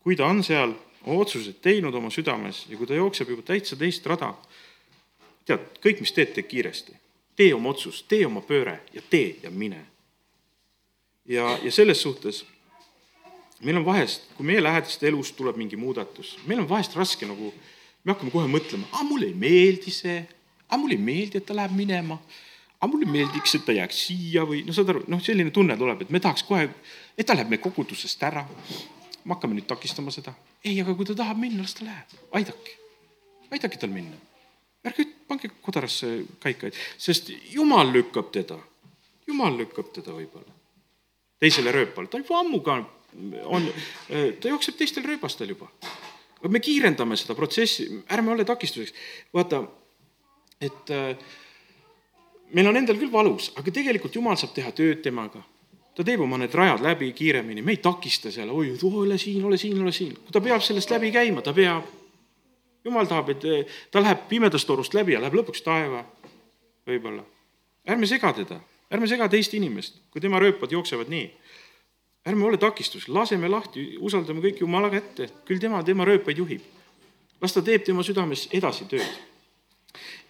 [0.03, 0.75] kui ta on seal
[1.09, 4.33] otsused teinud oma südames ja kui ta jookseb juba täitsa teist rada,
[5.49, 6.97] tead, kõik, mis teed, tee kiiresti.
[7.39, 9.85] Tee oma otsus, tee oma pööre ja tee ja mine.
[11.29, 12.45] ja, ja selles suhtes
[13.61, 17.51] meil on vahest, kui meie lähedaste elus tuleb mingi muudatus, meil on vahest raske nagu,
[18.05, 20.21] me hakkame kohe mõtlema, aa, mulle ei meeldi see,
[20.69, 22.21] aa, mulle ei meeldi, et ta läheb minema,
[22.81, 26.05] aa, mulle meeldiks, et ta jääks siia või noh, saad aru, noh, selline tunne tuleb,
[26.05, 26.69] et me tahaks kohe,
[27.19, 28.47] et ta läheb meie kogudusest ära.
[29.25, 30.35] me hakkame nüüd takistama seda.
[30.65, 32.79] ei, aga kui ta tahab minna, las ta läheb, aidake,
[33.51, 34.17] aidake tal minna
[34.87, 36.11] ärge pange kodarasse
[36.43, 38.59] kaikaid, sest jumal lükkab teda,
[39.27, 40.55] jumal lükkab teda võib-olla
[41.39, 42.79] teisele rööpale, ta juba ammu ka
[43.47, 43.67] on,
[44.09, 45.69] ta jookseb teistel rööbastel juba.
[46.39, 48.95] aga me kiirendame seda protsessi, ärme ole takistuseks.
[49.35, 49.63] vaata,
[50.61, 51.15] et äh,
[52.53, 55.43] meil on endal küll valus, aga tegelikult jumal saab teha tööd temaga.
[55.99, 59.57] ta teeb oma need rajad läbi kiiremini, me ei takista seal, oi, ole siin, ole
[59.59, 60.15] siin, ole siin.
[60.15, 61.89] kui ta peab sellest läbi käima, ta peab
[62.85, 66.05] jumal tahab, et eh, ta läheb pimedast torust läbi ja läheb lõpuks taeva,
[66.89, 67.25] võib-olla.
[67.89, 68.61] ärme sega teda,
[68.95, 71.31] ärme sega teist inimest, kui tema rööpad jooksevad nii.
[72.29, 76.63] ärme ole takistus, laseme lahti, usaldame kõik Jumala kätte, küll tema, tema rööpaid juhib.
[77.41, 79.28] las ta teeb tema südames edasi tööd.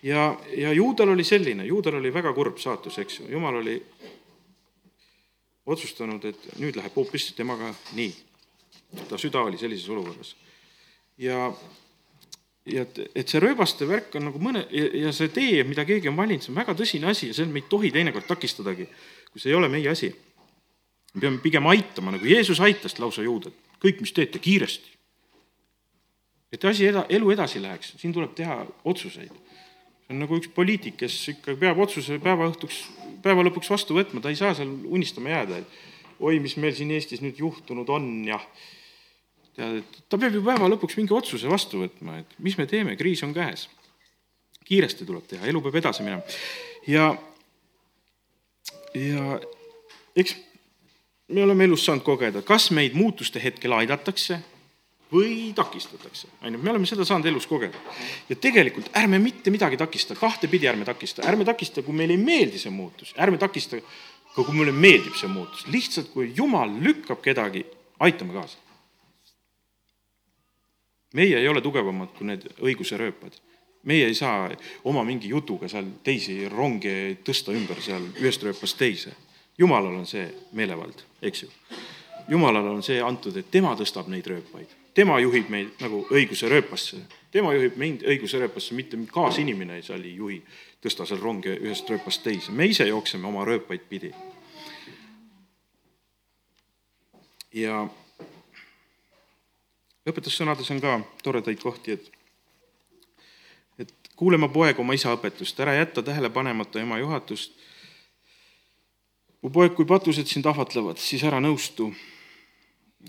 [0.03, 3.77] Ja, ja juudal oli selline, juudal oli väga kurb saatus, eks ju, jumal oli
[5.69, 8.15] otsustanud, et nüüd läheb hoopis temaga nii.
[9.09, 10.37] ta süda oli sellises olukorras.
[11.19, 11.53] ja
[12.69, 16.11] ja et, et see rööbaste värk on nagu mõne ja, ja see tee, mida keegi
[16.11, 18.89] on valinud, see on väga tõsine asi ja see me ei tohi teinekord takistadagi,
[19.33, 20.13] kui see ei ole meie asi.
[21.15, 24.97] me peame pigem aitama, nagu Jeesus aitas lausa juudat, kõik, mis teete, kiiresti.
[26.53, 29.33] et asi eda-, elu edasi läheks, siin tuleb teha otsuseid.
[30.09, 32.81] See on nagu üks poliitik, kes ikka peab otsuse päeva õhtuks,
[33.21, 36.95] päeva lõpuks vastu võtma, ta ei saa seal unistama jääda, et oi, mis meil siin
[36.97, 38.39] Eestis nüüd juhtunud on ja
[39.53, 42.97] tead, et ta peab ju päeva lõpuks mingi otsuse vastu võtma, et mis me teeme,
[42.97, 43.69] kriis on käes.
[44.65, 46.23] kiiresti tuleb teha, elu peab edasi minema.
[46.89, 47.13] ja,
[48.97, 49.41] ja
[50.17, 50.39] eks
[51.29, 54.41] me oleme elus saanud kogeda, kas meid muutuste hetkel aidatakse
[55.13, 57.79] või takistatakse, on ju, me oleme seda saanud elus kogeda.
[58.29, 62.59] ja tegelikult ärme mitte midagi takista, kahtepidi ärme takista, ärme takista, kui meile ei meeldi
[62.59, 63.81] see muutus, ärme takista
[64.35, 67.65] ka kui meile meeldib see muutus, lihtsalt kui Jumal lükkab kedagi,
[68.01, 68.59] aitame kaasa
[71.13, 73.33] meie ei ole tugevamad kui need õiguse rööpad.
[73.89, 74.51] meie ei saa
[74.85, 79.15] oma mingi jutuga seal teisi ronge tõsta ümber seal ühest rööpast teise.
[79.59, 81.49] jumalal on see meelevald, eks ju.
[82.29, 86.99] jumalale on see antud, et tema tõstab neid rööpaid, tema juhib meid nagu õiguse rööpasse,
[87.31, 90.41] tema juhib mind õiguse rööpasse, mitte kaasinimene ei juhi,
[90.83, 94.11] tõsta seal ronge ühest rööpast teise, me ise jookseme oma rööpaid pidi.
[97.55, 97.87] ja
[100.09, 102.13] õpetussõnades on ka toredaid kohti, et
[103.79, 107.55] et kuule, ma poeg, oma isa õpetust, ära jäta tähele panemata ema juhatust.
[109.43, 111.93] mu poeg, kui patused sind ahvatlevad, siis ära nõustu.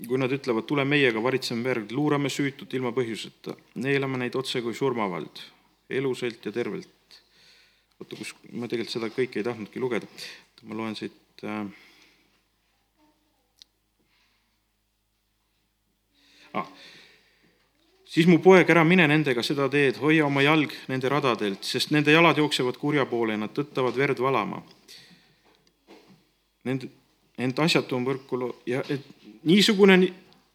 [0.06, 4.76] Kui nad ütlevad, tule meiega, varitseme verd, luurame süütut ilma põhjuseta, neelame neid otse kui
[4.76, 5.42] surmavald,
[5.90, 6.88] elusalt ja tervelt.
[8.00, 10.08] oota, kus, ma tegelikult seda kõike ei tahtnudki lugeda,
[10.64, 11.66] ma loen siit äh,
[16.56, 16.70] ah
[18.10, 22.14] siis mu poeg, ära mine nendega seda teed, hoia oma jalg nende radadelt, sest nende
[22.14, 24.62] jalad jooksevad kurja poole ja nad tõttavad verd valama.
[26.66, 26.90] Nende,
[27.40, 29.06] ent asjatu on võrku ja et
[29.48, 29.98] niisugune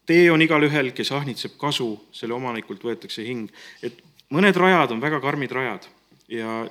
[0.06, 3.50] tee on igalühel, kes ahnitseb kasu, selle omanikult võetakse hing.
[3.82, 5.88] et mõned rajad on väga karmid rajad
[6.28, 6.66] ja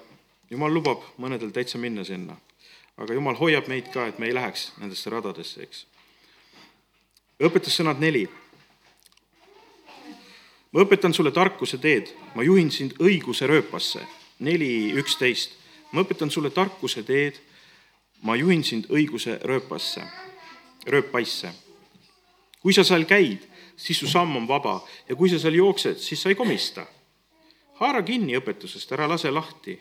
[0.49, 2.37] jumal lubab mõnedel täitsa minna sinna.
[2.97, 5.85] aga jumal hoiab meid ka, et me ei läheks nendesse radadesse, eks.
[7.39, 8.27] õpetussõnad neli
[10.75, 14.03] ma õpetan sulle tarkuse teed, ma juhin sind õiguse rööpasse.
[14.39, 15.51] neli üksteist.
[15.91, 17.39] ma õpetan sulle tarkuse teed,
[18.21, 20.03] ma juhin sind õiguse rööpasse,
[20.87, 21.53] rööpaisse.
[22.61, 23.43] kui sa seal käid,
[23.77, 26.85] siis su samm on vaba ja kui sa seal jooksed, siis sa ei komista.
[27.73, 29.79] haara kinni õpetusest, ära lase lahti.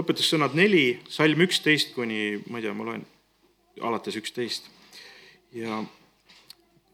[0.00, 3.06] õpetussõnad neli, salm üksteist kuni, ma ei tea, ma loen
[3.80, 4.70] alates üksteist
[5.52, 5.84] ja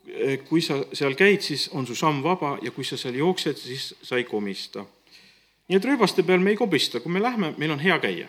[0.07, 3.59] Eh, kui sa seal käid, siis on su samm vaba ja kui sa seal jooksed,
[3.59, 4.87] siis sa ei komista.
[5.67, 8.29] nii et rööbaste peal me ei kobista, kui me lähme, meil on hea käia.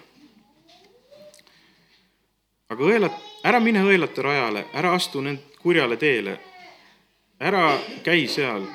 [2.69, 6.37] Aga õelat, ära mine õelate rajale, ära astu nend kurjale teele,
[7.39, 8.67] ära käi seal,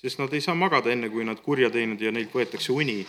[0.00, 3.06] sest nad ei saa magada, enne kui nad kurja teinud ja neilt võetakse uni.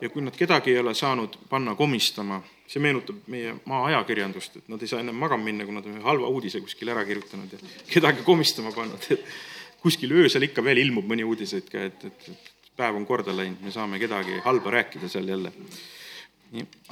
[0.00, 2.40] ja kui nad kedagi ei ole saanud panna komistama
[2.70, 5.96] see meenutab meie maa ajakirjandust, et nad ei saa ennem magama minna, kui nad on
[5.96, 7.58] ühe halva uudise kuskil ära kirjutanud ja
[7.90, 9.24] kedagi komistama pannud, et
[9.82, 13.34] kuskil öösel ikka veel ilmub mõni uudis, et ka, et, et, et päev on korda
[13.34, 15.50] läinud, me saame kedagi halba rääkida seal jälle.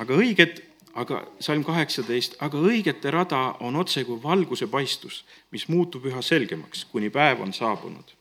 [0.03, 0.62] aga õiged,
[0.98, 5.22] aga salm kaheksateist, aga õigete rada on otse kui valguse paistus,
[5.54, 8.14] mis muutub üha selgemaks, kuni päev on saabunud.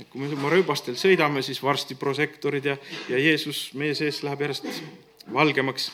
[0.00, 2.78] Et kui me oma rööbastel sõidame, siis varsti prožektorid ja,
[3.12, 4.80] ja Jeesus meie sees läheb järjest
[5.32, 5.90] valgemaks.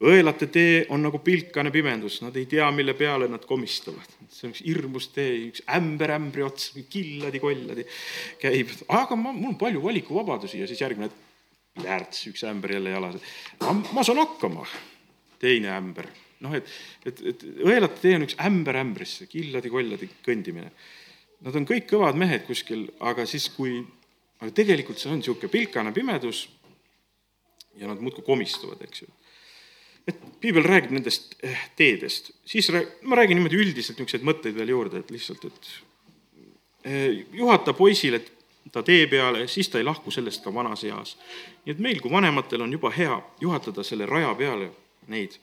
[0.00, 4.14] Õelate tee on nagu pilkane pimendus, nad ei tea, mille peale nad komistavad.
[4.32, 7.84] see on üks hirmus tee, üks ämber ämbri ots, killadi-kolladi
[8.40, 10.62] käib, aga ma, mul on palju valikuvabadusi.
[10.62, 11.10] Ja siis järgmine
[11.84, 13.20] lärts, üks ämber jälle jalas.
[13.92, 14.64] ma saan hakkama,
[15.40, 16.08] teine ämber.
[16.40, 16.68] noh, et,
[17.04, 20.70] et, et õelate tee on üks ämber ämbrisse, killadi-kolladi kõndimine.
[21.44, 23.78] Nad on kõik kõvad mehed kuskil, aga siis, kui,
[24.40, 26.46] aga tegelikult see on niisugune pilkane pimedus
[27.76, 29.12] ja nad muudkui komistuvad, eks ju
[30.08, 34.72] et piibel räägib nendest eh, teedest, siis rää-, ma räägin niimoodi üldiselt niisuguseid mõtteid veel
[34.72, 35.70] juurde, et lihtsalt, et
[36.84, 38.22] eh, juhata poisile
[38.72, 41.16] ta tee peale, siis ta ei lahku sellest ka vanas eas.
[41.64, 44.70] nii et meil kui vanematel on juba hea juhatada selle raja peale
[45.10, 45.36] neid,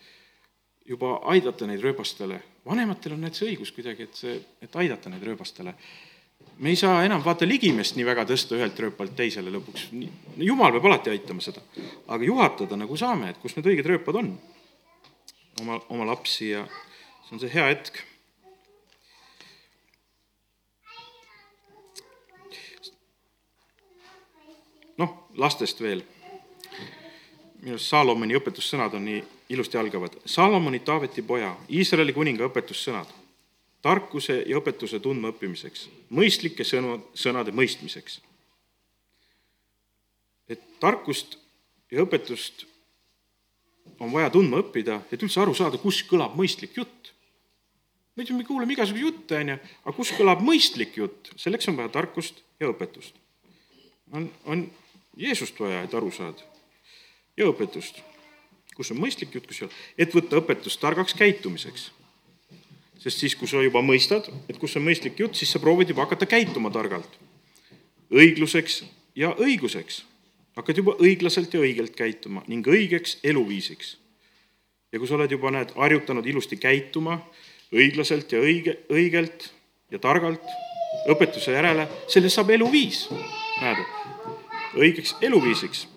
[0.87, 2.41] juba aidata neid rööbastele.
[2.65, 5.73] vanematel on näed see õigus kuidagi, et see, et aidata neid rööbastele.
[6.57, 9.89] me ei saa enam vaata ligimest nii väga tõsta ühelt rööpalt teisele lõpuks,
[10.37, 11.61] jumal peab alati aitama seda.
[12.07, 14.37] aga juhatada nagu saame, et kus need õiged rööpad on
[15.61, 16.67] oma, oma lapsi ja
[17.27, 18.03] see on see hea hetk.
[24.97, 26.03] noh, lastest veel.
[27.61, 30.17] minu arust Saalomoni õpetussõnad on nii ilusti algavad.
[30.25, 33.13] Saalomoni Taaveti poja, Iisraeli kuninga õpetussõnad
[33.81, 38.21] tarkuse ja õpetuse tundmaõppimiseks, mõistlike sõnu, sõnade mõistmiseks.
[40.47, 41.37] et tarkust
[41.91, 42.65] ja õpetust
[43.99, 47.13] on vaja tundma õppida, et üldse aru saada, kus kõlab mõistlik jutt.
[48.15, 51.89] muidu me kuuleme igasugu jutte, on ju, aga kus kõlab mõistlik jutt, selleks on vaja
[51.89, 53.15] tarkust ja õpetust.
[54.11, 54.71] on, on
[55.17, 56.41] Jeesust vaja, et aru saada.
[57.37, 58.01] ja õpetust.
[58.77, 61.91] Kus on mõistlik jutt, kus ei ole, et võtta õpetust targaks käitumiseks.
[62.97, 66.05] sest siis, kui sa juba mõistad, et kus on mõistlik jutt, siis sa proovid juba
[66.05, 67.17] hakata käituma targalt.
[68.11, 68.83] õigluseks
[69.15, 70.03] ja õiguseks
[70.57, 73.97] hakkad juba õiglaselt ja õigelt käituma ning õigeks eluviisiks.
[74.91, 77.19] ja kui sa oled juba, näed, harjutanud ilusti käituma
[77.73, 79.51] õiglaselt ja õige, õigelt
[79.91, 80.43] ja targalt
[81.11, 83.05] õpetuse järele, sellest saab eluviis,
[83.61, 83.83] näed,
[84.79, 85.87] õigeks eluviisiks.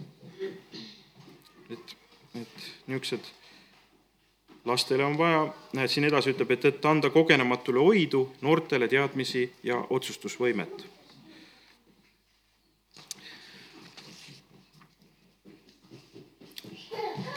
[1.70, 1.96] et,
[2.90, 3.32] niisugused
[4.68, 9.78] lastele on vaja, näed, siin edasi ütleb, et, et anda kogenematule oidu, noortele teadmisi ja
[9.90, 10.84] otsustusvõimet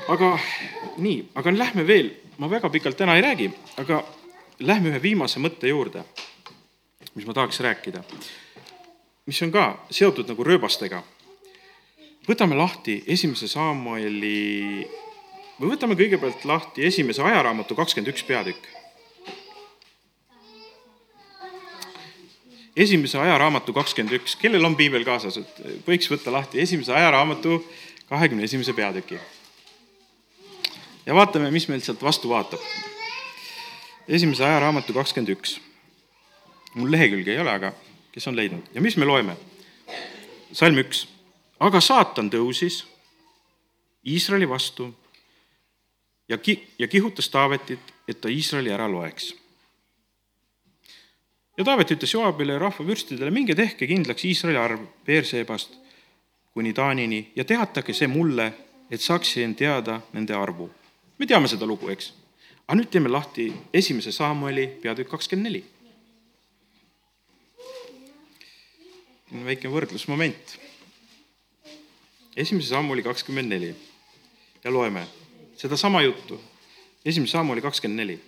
[0.07, 0.33] aga
[0.97, 3.49] nii, aga lähme veel, ma väga pikalt täna ei räägi,
[3.81, 4.03] aga
[4.63, 6.03] lähme ühe viimase mõtte juurde,
[7.15, 8.03] mis ma tahaks rääkida.
[9.25, 11.03] mis on ka seotud nagu rööbastega.
[12.27, 14.89] võtame lahti esimese Samueli
[15.59, 18.71] me võtame kõigepealt lahti esimese ajaraamatu kakskümmend üks peatükk.
[22.75, 27.59] esimese ajaraamatu kakskümmend üks, kellel on piibel kaasas, et võiks võtta lahti esimese ajaraamatu
[28.09, 29.19] kahekümne esimese peatüki.
[31.05, 32.59] ja vaatame, mis meilt sealt vastu vaatab.
[34.07, 35.59] esimese ajaraamatu kakskümmend üks.
[36.75, 37.73] mul lehekülge ei ole, aga
[38.11, 39.37] kes on leidnud ja mis me loeme?
[40.51, 41.07] salm üks,
[41.59, 42.83] aga saatan tõusis
[44.03, 44.89] Iisraeli vastu
[46.29, 49.35] ja ki-, ja kihutas Taavetit, et ta Iisraeli ära loeks.
[51.57, 55.77] ja Taavet ütles Joabile ja rahvavürstidele, minge tehke kindlaks Iisraeli arv Beershebast
[56.53, 58.53] kuni Taanini ja teatage see mulle,
[58.91, 60.69] et saaksin teada nende arvu.
[61.17, 62.13] me teame seda lugu, eks?
[62.67, 65.63] aga nüüd teeme lahti esimese Samueli peatükk kakskümmend neli.
[69.45, 70.59] väike võrdlusmoment.
[72.35, 73.75] esimese Samueli kakskümmend neli
[74.63, 75.07] ja loeme
[75.57, 76.41] sedasama juttu.
[77.05, 78.19] esimene samm oli kakskümmend neli.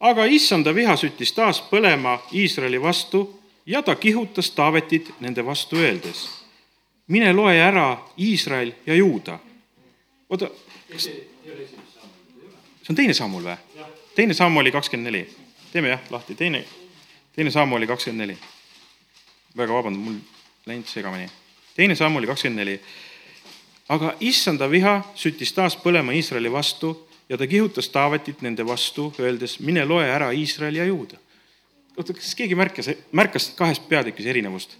[0.00, 6.28] aga issanda viha süttis taas põlema Iisraeli vastu ja ta kihutas Taavetit nende vastu öeldes,
[7.06, 9.38] mine loe ära Iisrael ja Juuda.
[10.30, 10.50] oota,
[10.92, 11.28] kas see
[12.88, 13.56] on teine sammul või?
[14.14, 15.36] teine samm oli kakskümmend neli.
[15.72, 16.64] teeme jah lahti, teine,
[17.36, 18.38] teine samm oli kakskümmend neli.
[19.56, 20.14] väga vabandan, mul
[20.66, 21.30] läinud segamini.
[21.76, 22.80] teine samm oli kakskümmend neli
[23.88, 26.92] aga issanda viha süttis taas põlema Iisraeli vastu
[27.28, 31.16] ja ta kihutas Taavetit nende vastu, öeldes, mine loe ära Iisrael ja Juuda.
[31.96, 34.76] oota, kas keegi märkas, märkas kahes peatükis erinevust?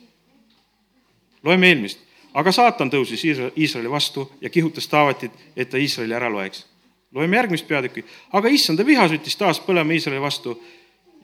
[1.43, 1.99] loeme eelmist.
[2.35, 3.25] aga saatan tõusis
[3.57, 6.67] Iisraeli vastu ja kihutas Taavetit, et ta Iisraeli ära loeks.
[7.15, 8.05] loeme järgmist peatükki.
[8.33, 10.63] aga issanda viha süttis taas põlema Iisraeli vastu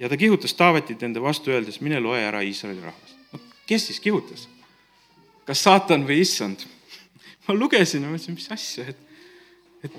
[0.00, 3.16] ja ta kihutas Taavetit nende vastu, öeldes, mine loe ära Iisraeli rahvas.
[3.32, 4.48] no kes siis kihutas?
[5.44, 6.64] kas saatan või issand?
[7.48, 9.00] Ma lugesin ja mõtlesin, mis asja, et,
[9.84, 9.96] et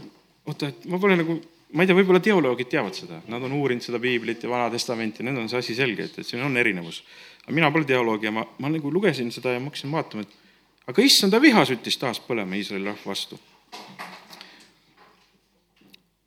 [0.49, 1.37] oota, et ma pole nagu,
[1.75, 5.25] ma ei tea, võib-olla teoloogid teavad seda, nad on uurinud seda piiblit ja Vana Testamenti,
[5.25, 7.03] nendel on see asi selge, et, et siin on erinevus.
[7.43, 10.89] aga mina pole teoloog ja ma, ma nagu lugesin seda ja ma hakkasin vaatama, et
[10.89, 13.39] aga issanda viha süttis taas põlema Iisraeli rahva vastu.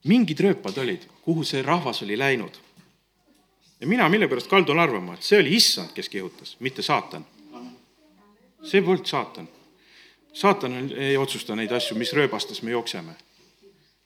[0.09, 2.55] mingid rööpad olid, kuhu see rahvas oli läinud.
[3.81, 7.27] ja mina millepärast kaldun arvama, et see oli issand, kes kihutas, mitte saatan.
[8.63, 9.49] see polnud saatan
[10.39, 13.17] saatan ei otsusta neid asju, mis rööbastes me jookseme.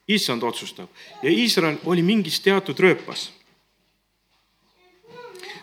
[0.07, 0.89] issand otsustab
[1.23, 3.31] ja Iisrael oli mingis teatud rööpas.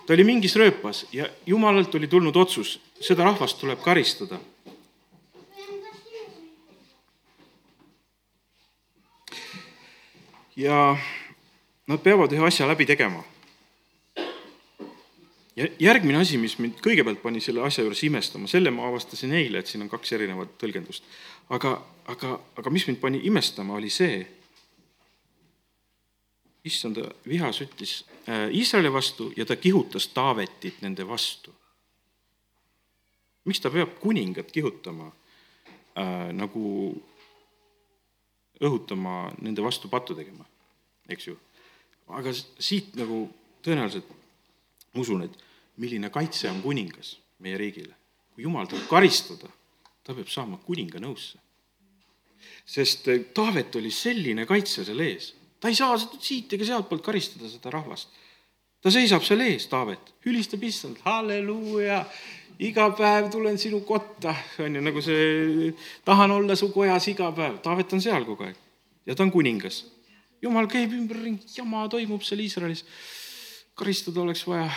[0.06, 4.38] ta oli mingis rööpas ja jumalalt oli tulnud otsus, seda rahvast tuleb karistada.
[10.56, 10.96] ja
[11.86, 13.24] nad peavad ühe asja läbi tegema
[15.60, 19.60] ja järgmine asi, mis mind kõigepealt pani selle asja juures imestama, selle ma avastasin eile,
[19.60, 21.04] et siin on kaks erinevat tõlgendust.
[21.52, 21.74] aga,
[22.08, 24.22] aga, aga mis mind pani imestama, oli see,
[26.64, 31.54] issanda viha süttis äh, Iisraeli vastu ja ta kihutas Taavetit nende vastu.
[33.44, 35.12] miks ta peab kuningat kihutama
[35.98, 36.64] äh,, nagu
[38.60, 40.44] õhutama nende vastu pattu tegema,
[41.08, 41.36] eks ju.
[42.08, 43.28] aga siit nagu
[43.64, 44.08] tõenäoliselt
[44.94, 45.49] ma usun, et
[45.80, 47.94] milline kaitse on kuningas meie riigile.
[48.34, 49.48] kui jumal tahab karistada,
[50.04, 51.38] ta peab saama kuninga nõusse.
[52.64, 57.48] sest eh, Taavet oli selline kaitse seal ees, ta ei saa siit ega sealtpoolt karistada
[57.48, 58.08] seda rahvast.
[58.80, 62.04] ta seisab seal ees, Taavet, ülistab issand, halleluuja,
[62.60, 65.72] iga päev tulen sinu kotta, on ju, nagu see,
[66.04, 68.66] tahan olla su kojas iga päev, Taavet on seal kogu aeg
[69.06, 69.86] ja ta on kuningas.
[70.42, 72.84] jumal käib ümberringi, jama toimub seal Iisraelis.
[73.74, 74.70] karistada oleks vaja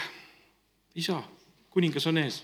[0.96, 1.24] isa,
[1.70, 2.44] kuningas on ees.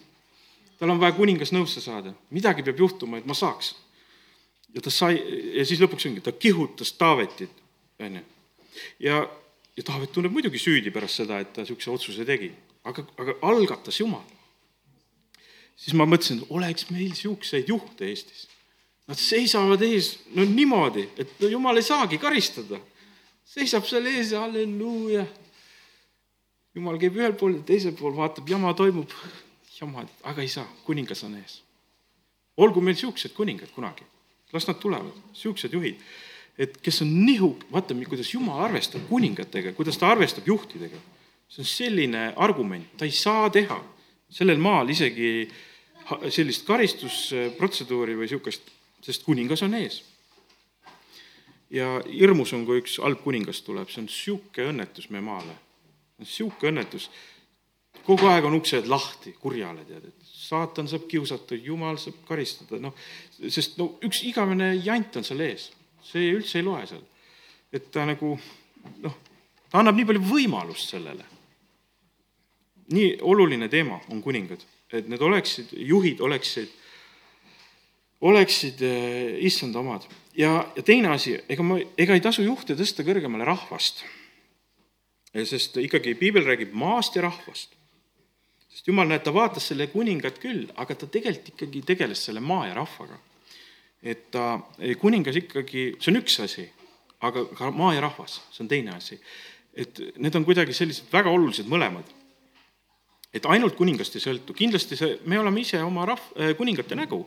[0.80, 3.76] tal on vaja kuningas nõusse saada, midagi peab juhtuma, et ma saaks.
[4.74, 5.20] ja ta sai,
[5.58, 7.54] ja siis lõpuks ongi, ta kihutas Taavetit,
[8.00, 8.24] on ju.
[9.00, 9.22] ja,
[9.78, 12.52] ja Taavet tunneb muidugi süüdi pärast seda, et ta niisuguse otsuse tegi,
[12.84, 14.26] aga, aga algatas Jumal.
[15.76, 18.48] siis ma mõtlesin, oleks meil niisuguseid juhte Eestis.
[19.10, 22.78] Nad seisavad ees, no niimoodi, et no Jumal ei saagi karistada.
[23.50, 25.26] seisab seal ees ja halleluuja
[26.78, 29.13] jumal käib ühel pool ja teisel pool, vaatab, jama toimub,
[29.80, 31.62] jama, aga ei saa, kuningas on ees.
[32.60, 34.04] olgu meil niisugused kuningad kunagi,
[34.54, 36.02] las nad tulevad, niisugused juhid,
[36.60, 41.00] et kes on nihu, vaata, kuidas jumal arvestab kuningatega, kuidas ta arvestab juhtidega.
[41.50, 43.80] see on selline argument, ta ei saa teha
[44.30, 45.50] sellel maal isegi
[46.30, 48.70] sellist karistusprotseduuri või niisugust,
[49.02, 50.04] sest kuningas on ees.
[51.70, 55.58] ja hirmus on, kui üks halb kuningas tuleb, see on niisugune õnnetus meie maale
[56.20, 57.10] niisugune õnnetus.
[58.06, 62.96] kogu aeg on uksed lahti kurjale, tead, et saatan saab kiusatud, jumal saab karistada, noh,
[63.48, 65.70] sest no üks igavene jant on seal ees,
[66.06, 67.04] see üldse ei loe seal.
[67.72, 68.34] et ta nagu
[69.04, 69.17] noh,
[69.70, 71.26] ta annab nii palju võimalust sellele.
[72.90, 76.72] nii oluline teema on kuningad, et need oleksid, juhid oleksid,
[78.26, 80.08] oleksid äh, issanda omad.
[80.34, 84.04] ja, ja teine asi, ega ma, ega ei tasu juhte tõsta kõrgemale rahvast.
[85.34, 87.80] Sest ikkagi piibel räägib maast ja rahvast
[88.69, 92.67] sest jumal, näed, ta vaatas selle kuningat küll, aga ta tegelikult ikkagi tegeles selle maa
[92.69, 93.17] ja rahvaga.
[94.00, 94.62] et ta,
[95.02, 96.63] kuningas ikkagi, see on üks asi,
[97.27, 99.19] aga ka maa ja rahvas, see on teine asi.
[99.73, 102.06] et need on kuidagi sellised väga olulised mõlemad.
[103.34, 107.25] et ainult kuningast ei sõltu, kindlasti see, me oleme ise oma rahv-, äh, kuningate nägu.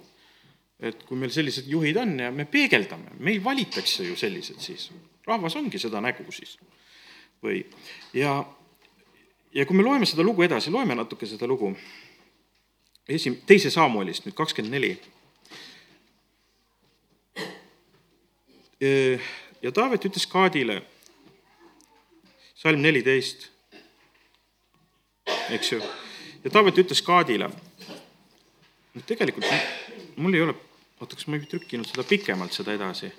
[0.80, 4.90] et kui meil sellised juhid on ja me peegeldame, meil valitakse ju sellised siis,
[5.26, 6.56] rahvas ongi seda nägu siis.
[7.42, 7.64] Või,
[8.14, 8.40] ja
[9.54, 11.74] ja kui me loeme seda lugu edasi, loeme natuke seda lugu
[13.08, 14.94] esim-, teise Samuelist nüüd kakskümmend neli.
[19.62, 20.80] ja Taavet ütles Kaadile,
[22.58, 23.46] salm neliteist,
[25.54, 25.78] eks ju,
[26.42, 27.46] ja Taavet ütles Kaadile,
[29.06, 29.46] tegelikult
[30.16, 30.56] mul ei ole,
[30.98, 33.12] oota, kas ma ei trükkinud seda pikemalt, seda edasi?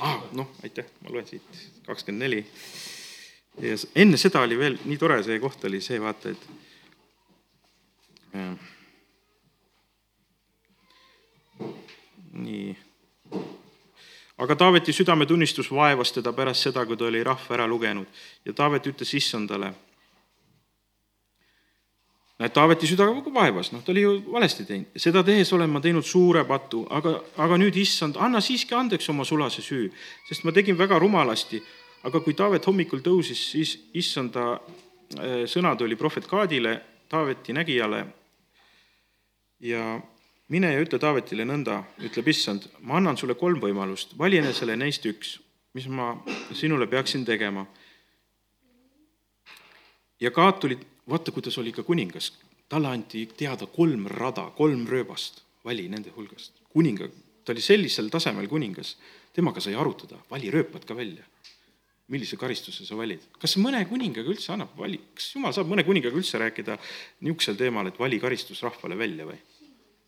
[0.00, 2.44] Ah, noh, aitäh, ma loen siit kakskümmend neli
[3.60, 6.48] ja enne seda oli veel nii tore, see koht oli see, vaata, et
[8.36, 8.56] äh,
[12.36, 12.76] nii.
[14.38, 18.06] aga Taaveti südametunnistus vaevas teda pärast seda, kui ta oli rahva ära lugenud
[18.44, 19.72] ja Taavet ütles issandale.
[22.40, 25.80] Näed, Taaveti süda ka vaevas, noh, ta oli ju valesti teinud, seda tehes olen ma
[25.80, 29.88] teinud suure patu, aga, aga nüüd issand, anna siiski andeks oma sulase süü,
[30.28, 31.62] sest ma tegin väga rumalasti.
[32.06, 36.76] Aga kui Taavet hommikul tõusis, siis issanda äh, sõnad oli prohvet Kaadile,
[37.10, 38.04] Taaveti nägijale.
[39.64, 39.96] Ja
[40.52, 45.08] mine ja ütle Taavetile nõnda, ütleb issand, ma annan sulle kolm võimalust, vali enesele neist
[45.08, 45.38] üks,
[45.74, 46.12] mis ma
[46.54, 47.66] sinule peaksin tegema.
[50.20, 50.78] ja Kaat tuli,
[51.10, 52.32] vaata, kuidas oli ka kuningas,
[52.68, 56.52] talle anti teada kolm rada, kolm rööbast, vali nende hulgast.
[56.72, 57.08] kuninga,
[57.44, 58.96] ta oli sellisel tasemel kuningas,
[59.32, 61.24] temaga sai arutada, vali rööpad ka välja
[62.08, 63.22] millise karistuse sa valid.
[63.40, 66.78] kas mõne kuningaga üldse annab vali, kas jumal saab mõne kuningaga üldse rääkida
[67.26, 69.38] niisugusel teemal, et vali karistus rahvale välja või?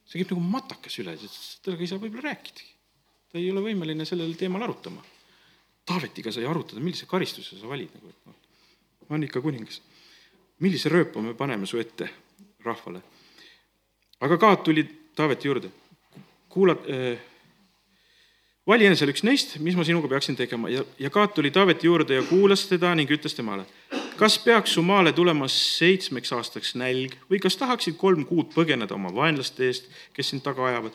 [0.09, 1.17] see käib nagu matakas üle,
[1.65, 2.71] temaga ei saa võib-olla rääkidagi.
[3.33, 5.03] ta ei ole võimeline sellel teemal arutama.
[5.89, 8.39] Taavetiga sai arutada, millise karistuse sa valid nagu, et noh,
[9.09, 9.81] olen ikka kuningas.
[10.61, 12.09] Millise rööpa me paneme su ette
[12.65, 13.03] rahvale?
[14.21, 14.87] aga Kaat tuli
[15.19, 15.71] Taaveti juurde,
[16.49, 17.19] kuula- äh,,
[18.67, 20.69] vali enesele üks neist, mis ma sinuga peaksin tegema.
[20.71, 23.65] Ja, ja Kaat tuli Taaveti juurde ja kuulas teda ning ütles temale,
[24.19, 29.11] kas peaks su maale tulema seitsmeks aastaks nälg või kas tahaksid kolm kuud põgeneda oma
[29.15, 30.95] vaenlaste eest, kes sind taga ajavad,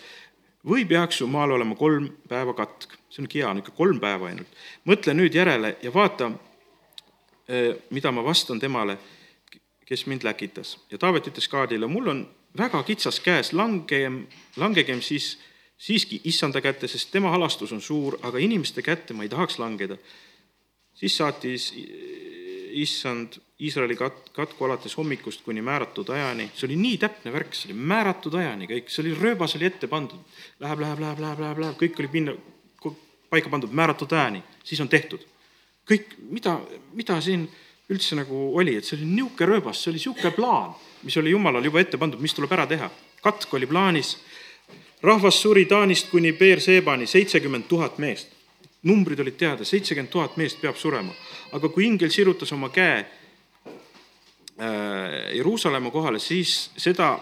[0.67, 4.59] või peaks su maal olema kolm päeva katk, see on hea, niisugune kolm päeva ainult.
[4.87, 6.31] mõtle nüüd järele ja vaata,
[7.47, 8.97] eh, mida ma vastan temale,
[9.93, 10.77] kes mind läkitas.
[10.91, 12.23] ja Taavet ütles Kaadile, mul on
[12.57, 14.23] väga kitsas käes, langegem,
[14.57, 15.37] langegem siis
[15.77, 19.97] siiski issanda kätte, sest tema halastus on suur, aga inimeste kätte ma ei tahaks langeda.
[20.93, 21.73] siis saatis
[22.73, 27.69] issand Iisraeli kat-, katku alates hommikust kuni määratud ajani, see oli nii täpne värk, see
[27.69, 30.19] oli määratud ajani kõik, see oli, rööbas oli ette pandud.
[30.59, 32.33] Läheb, läheb, läheb, läheb, läheb, läheb, kõik oli pinna,
[33.29, 35.21] paika pandud määratud ajani, siis on tehtud.
[35.89, 36.57] kõik, mida,
[36.95, 37.47] mida siin
[37.93, 40.73] üldse nagu oli, et see oli niisugune rööbas, see oli niisugune plaan,
[41.03, 42.89] mis oli jumalal juba ette pandud, mis tuleb ära teha.
[43.23, 44.17] katk oli plaanis
[45.03, 48.27] rahvas suri Taanist kuni Beershebani, seitsekümmend tuhat meest.
[48.83, 51.13] numbrid olid teada, seitsekümmend tuhat meest peab surema.
[51.51, 53.05] aga kui ingel sirutas oma käe äh,
[55.35, 57.19] Jeruusalemma kohale, siis seda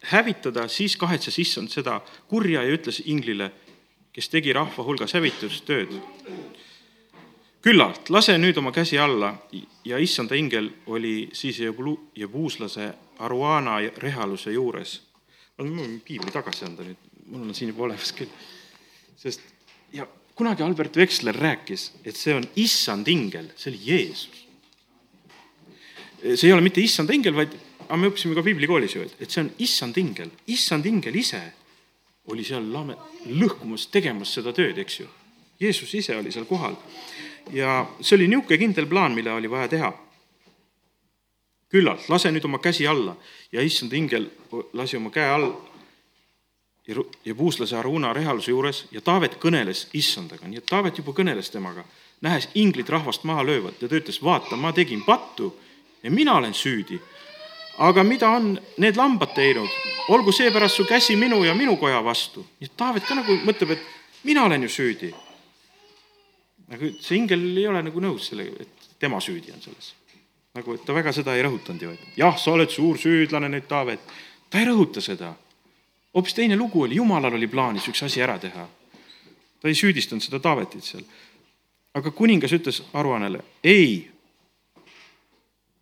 [0.00, 3.50] hävitada, siis kahetses issand seda kurja ja ütles inglile,
[4.12, 5.88] kes tegi rahva hulgas hävitustööd.
[7.64, 9.32] Küllalt, lase nüüd oma käsi alla
[9.84, 11.62] ja issanda ingel oli siis
[12.16, 15.00] jebuuslase Aruana rehaluse juures.
[15.58, 18.28] ma võin piibli tagasi anda nüüd mul on siin juba olemas küll.
[19.16, 19.40] sest
[19.92, 24.44] ja kunagi Albert Veksler rääkis, et see on issand ingel, see oli Jeesus.
[26.34, 27.54] see ei ole mitte issand ingel, vaid,
[27.86, 31.42] aga me õppisime ka piiblikoolis ju, et, et see on issand ingel, issand ingel ise
[32.32, 32.96] oli seal lame,
[33.28, 35.06] lõhkumas, tegemas seda tööd, eks ju.
[35.60, 36.74] Jeesus ise oli seal kohal.
[37.52, 39.92] Ja see oli niisugune kindel plaan, mille oli vaja teha.
[41.68, 43.16] küllalt, lase nüüd oma käsi alla
[43.52, 44.28] ja issand ingel
[44.72, 45.50] lasi oma käe all
[47.24, 51.84] ja puuslase Aruna rehaluse juures ja Taavet kõneles issandaga, nii et Taavet juba kõneles temaga,
[52.20, 55.54] nähes inglid rahvast maha löövat ja ta ütles, vaata, ma tegin pattu
[56.02, 57.00] ja mina olen süüdi.
[57.78, 59.68] aga mida on need lambad teinud?
[60.08, 62.46] olgu seepärast su käsi minu ja minu koja vastu.
[62.60, 63.82] nii et Taavet ka nagu mõtleb, et
[64.24, 65.14] mina olen ju süüdi.
[66.72, 69.94] Aga see ingel ei ole nagu nõus sellega, et tema süüdi on selles.
[70.54, 73.66] nagu, et ta väga seda ei rõhutanud ju, et jah, sa oled suur süüdlane nüüd,
[73.68, 74.00] Taavet.
[74.50, 75.34] ta ei rõhuta seda.
[76.14, 78.68] hoopis teine lugu oli, jumalal oli plaanis üks asi ära teha.
[79.60, 81.04] ta ei süüdistanud seda Taavetit seal.
[81.94, 84.10] aga kuningas ütles aruannele, ei.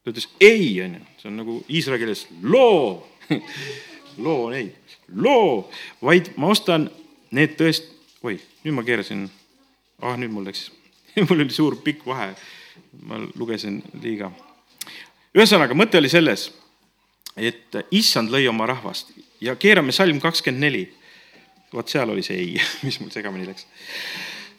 [0.05, 3.09] ta ütles ei, on ju, see on nagu iisraeli keeles loo
[4.19, 4.75] loo on ei,
[5.15, 5.71] loo,
[6.03, 6.89] vaid ma ostan
[7.33, 7.89] need tõest-,
[8.25, 9.27] oi, nüüd ma keerasin,
[10.03, 10.69] ah nüüd mul läks
[11.29, 12.33] mul oli suur pikk vahe,
[13.07, 14.31] ma lugesin liiga.
[15.37, 16.49] ühesõnaga, mõte oli selles,
[17.37, 20.87] et issand lõi oma rahvast ja keerame salm kakskümmend neli.
[21.73, 23.67] vot seal oli see ei, mis mul segamini läks.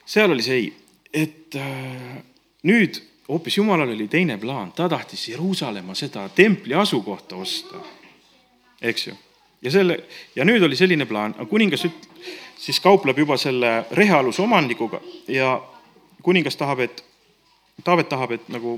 [0.06, 0.70] seal oli see ei,
[1.14, 2.22] et äh,
[2.70, 7.80] nüüd hoopis Jumalal oli teine plaan, ta tahtis Jeruusalemma seda templi asukohta osta,
[8.82, 9.16] eks ju
[9.64, 10.00] ja selle,
[10.36, 12.10] ja nüüd oli selline plaan, kuningas üt-,
[12.64, 15.58] siis kaupleb juba selle rehealuse omanikuga ja
[16.24, 17.04] kuningas tahab, et,
[17.84, 18.76] Taavet tahab, et nagu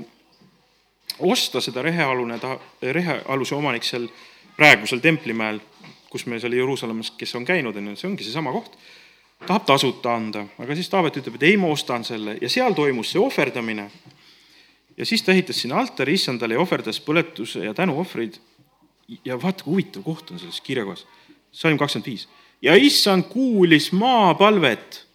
[1.18, 2.38] osta seda rehealune,
[2.82, 4.06] rehealuse omanik seal
[4.56, 5.60] praegusel templimäel,
[6.10, 8.78] kus me seal Jeruusalemmas, kes on käinud, on ju, see ongi seesama koht,
[9.44, 13.12] tahab tasuta anda, aga siis Taavet ütleb, et ei, ma ostan selle ja seal toimus
[13.12, 13.90] see ohverdamine.
[14.96, 18.40] ja siis ta ehitas sinna altari issandale ja ohverdas põletuse ja tänuohvreid
[19.24, 21.06] ja vaata, kui huvitav koht on selles kirjakohas,
[21.52, 22.28] salm kakskümmend viis.
[22.62, 25.06] Ja issand kuulis maapalvet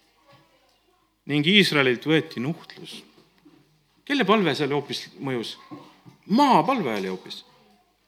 [1.26, 3.02] ning Iisraelilt võeti nuhtlus.
[4.04, 5.56] kelle palve seal hoopis mõjus?
[6.26, 7.44] maapalve oli hoopis.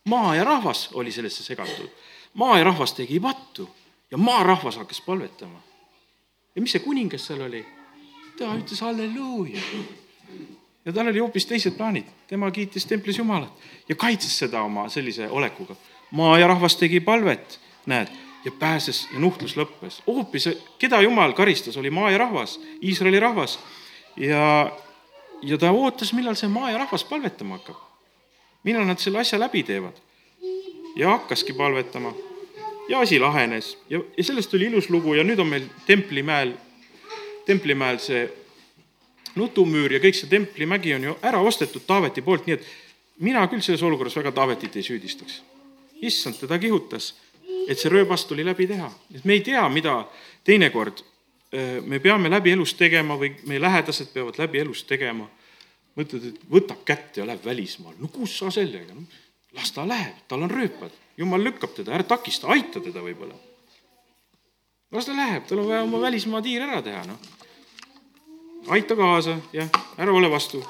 [0.04, 1.90] maa ja rahvas oli sellesse segatud.
[2.34, 3.68] maa ja rahvas tegi pattu
[4.10, 5.62] ja maarahvas hakkas palvetama.
[6.54, 7.64] ja mis see kuningas seal oli?
[8.38, 9.60] ta ütles halleluuja
[10.84, 13.52] ja tal oli hoopis teised plaanid, tema kiitis templis Jumalat
[13.88, 15.76] ja kaitses seda oma sellise olekuga.
[16.10, 18.08] maa ja rahvas tegi palvet, näed,
[18.44, 20.02] ja pääses ja nuhtlus lõppes.
[20.06, 23.58] hoopis, keda Jumal karistas, oli maa ja rahvas, Iisraeli rahvas.
[24.16, 24.72] ja,
[25.42, 27.76] ja ta ootas, millal see maa ja rahvas palvetama hakkab.
[28.62, 29.96] millal nad selle asja läbi teevad.
[30.96, 32.14] ja hakkaski palvetama
[32.88, 36.54] ja asi lahenes ja, ja sellest tuli ilus lugu ja nüüd on meil Templimäel,
[37.46, 38.28] Templimäel see
[39.34, 42.66] nutumüür ja kõik see Templimägi on ju ära ostetud Taaveti poolt, nii et
[43.24, 45.42] mina küll selles olukorras väga Taavetit ei süüdistaks.
[46.04, 47.14] issand teda kihutas,
[47.68, 50.02] et see rööbas tuli läbi teha, et me ei tea, mida
[50.44, 51.02] teinekord
[51.86, 55.28] me peame läbi elus tegema või meie lähedased peavad läbi elus tegema.
[55.94, 59.04] mõtled, et võtab kätte ja läheb välismaale, no kus sa sellega, no
[59.54, 63.34] las ta läheb, tal on rööpad, jumal lükkab teda, ära takista, aita teda võib-olla.
[64.90, 67.18] las ta läheb, tal on vaja oma välismaa tiir ära teha, noh.
[68.74, 70.64] Aita kaasa, jah, ära ole vastu.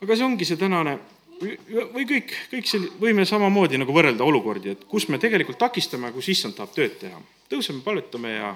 [0.00, 0.98] aga see ongi see tänane
[1.40, 6.28] või kõik, kõik see, võime samamoodi nagu võrrelda olukordi, et kus me tegelikult takistame, kus
[6.32, 7.20] issand tahab tööd teha.
[7.50, 8.54] tõuseme, palvetame ja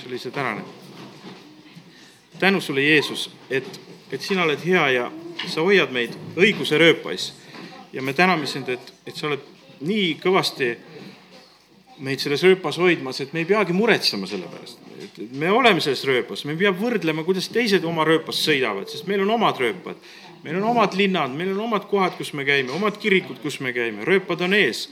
[0.00, 0.62] see oli see tänane.
[2.38, 3.80] tänu sulle, Jeesus, et,
[4.10, 5.10] et sina oled hea ja
[5.46, 7.32] sa hoiad meid õiguse rööpais.
[7.92, 9.40] ja me täname sind, et, et sa oled
[9.80, 10.76] nii kõvasti
[11.98, 16.04] meid selles rööpas hoidmas, et me ei peagi muretsema selle pärast et me oleme selles
[16.04, 19.98] rööpas, me ei pea võrdlema, kuidas teised oma rööpas sõidavad, sest meil on omad rööpad.
[20.42, 23.72] Meil on omad linnad, meil on omad kohad, kus me käime, omad kirikud, kus me
[23.72, 24.88] käime, rööpad on ees.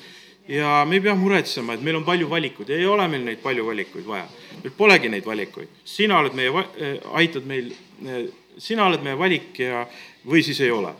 [0.49, 3.67] ja me ei pea muretsema, et meil on palju valikuid, ei ole meil neid palju
[3.67, 4.27] valikuid vaja.
[4.63, 7.73] meil polegi neid valikuid, sina oled meie, äh, aitad meil,
[8.07, 8.27] äh,
[8.59, 9.87] sina oled meie valik ja,
[10.27, 10.95] või siis ei ole.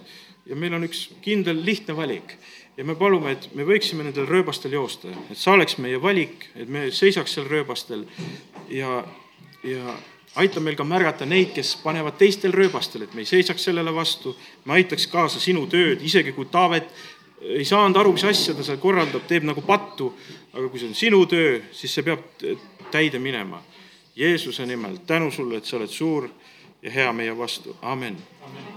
[0.47, 2.37] ja meil on üks kindel lihtne valik
[2.77, 6.69] ja me palume, et me võiksime nendel rööbastel joosta, et sa oleks meie valik, et
[6.69, 8.07] me seisaks seal rööbastel
[8.73, 9.03] ja,
[9.67, 9.97] ja
[10.37, 14.37] aita meil ka märgata neid, kes panevad teistel rööbastel, et me ei seisaks sellele vastu,
[14.65, 16.91] me aitaks kaasa sinu tööd, isegi kui Taavet
[17.41, 20.13] ei saanud aru, mis asja ta seal korraldab, teeb nagu pattu,
[20.53, 22.27] aga kui see on sinu töö, siis see peab
[22.93, 23.63] täide minema.
[24.17, 26.29] Jeesuse nimel tänu sulle, et sa oled suur
[26.83, 28.71] ja hea meie vastu, amen, amen..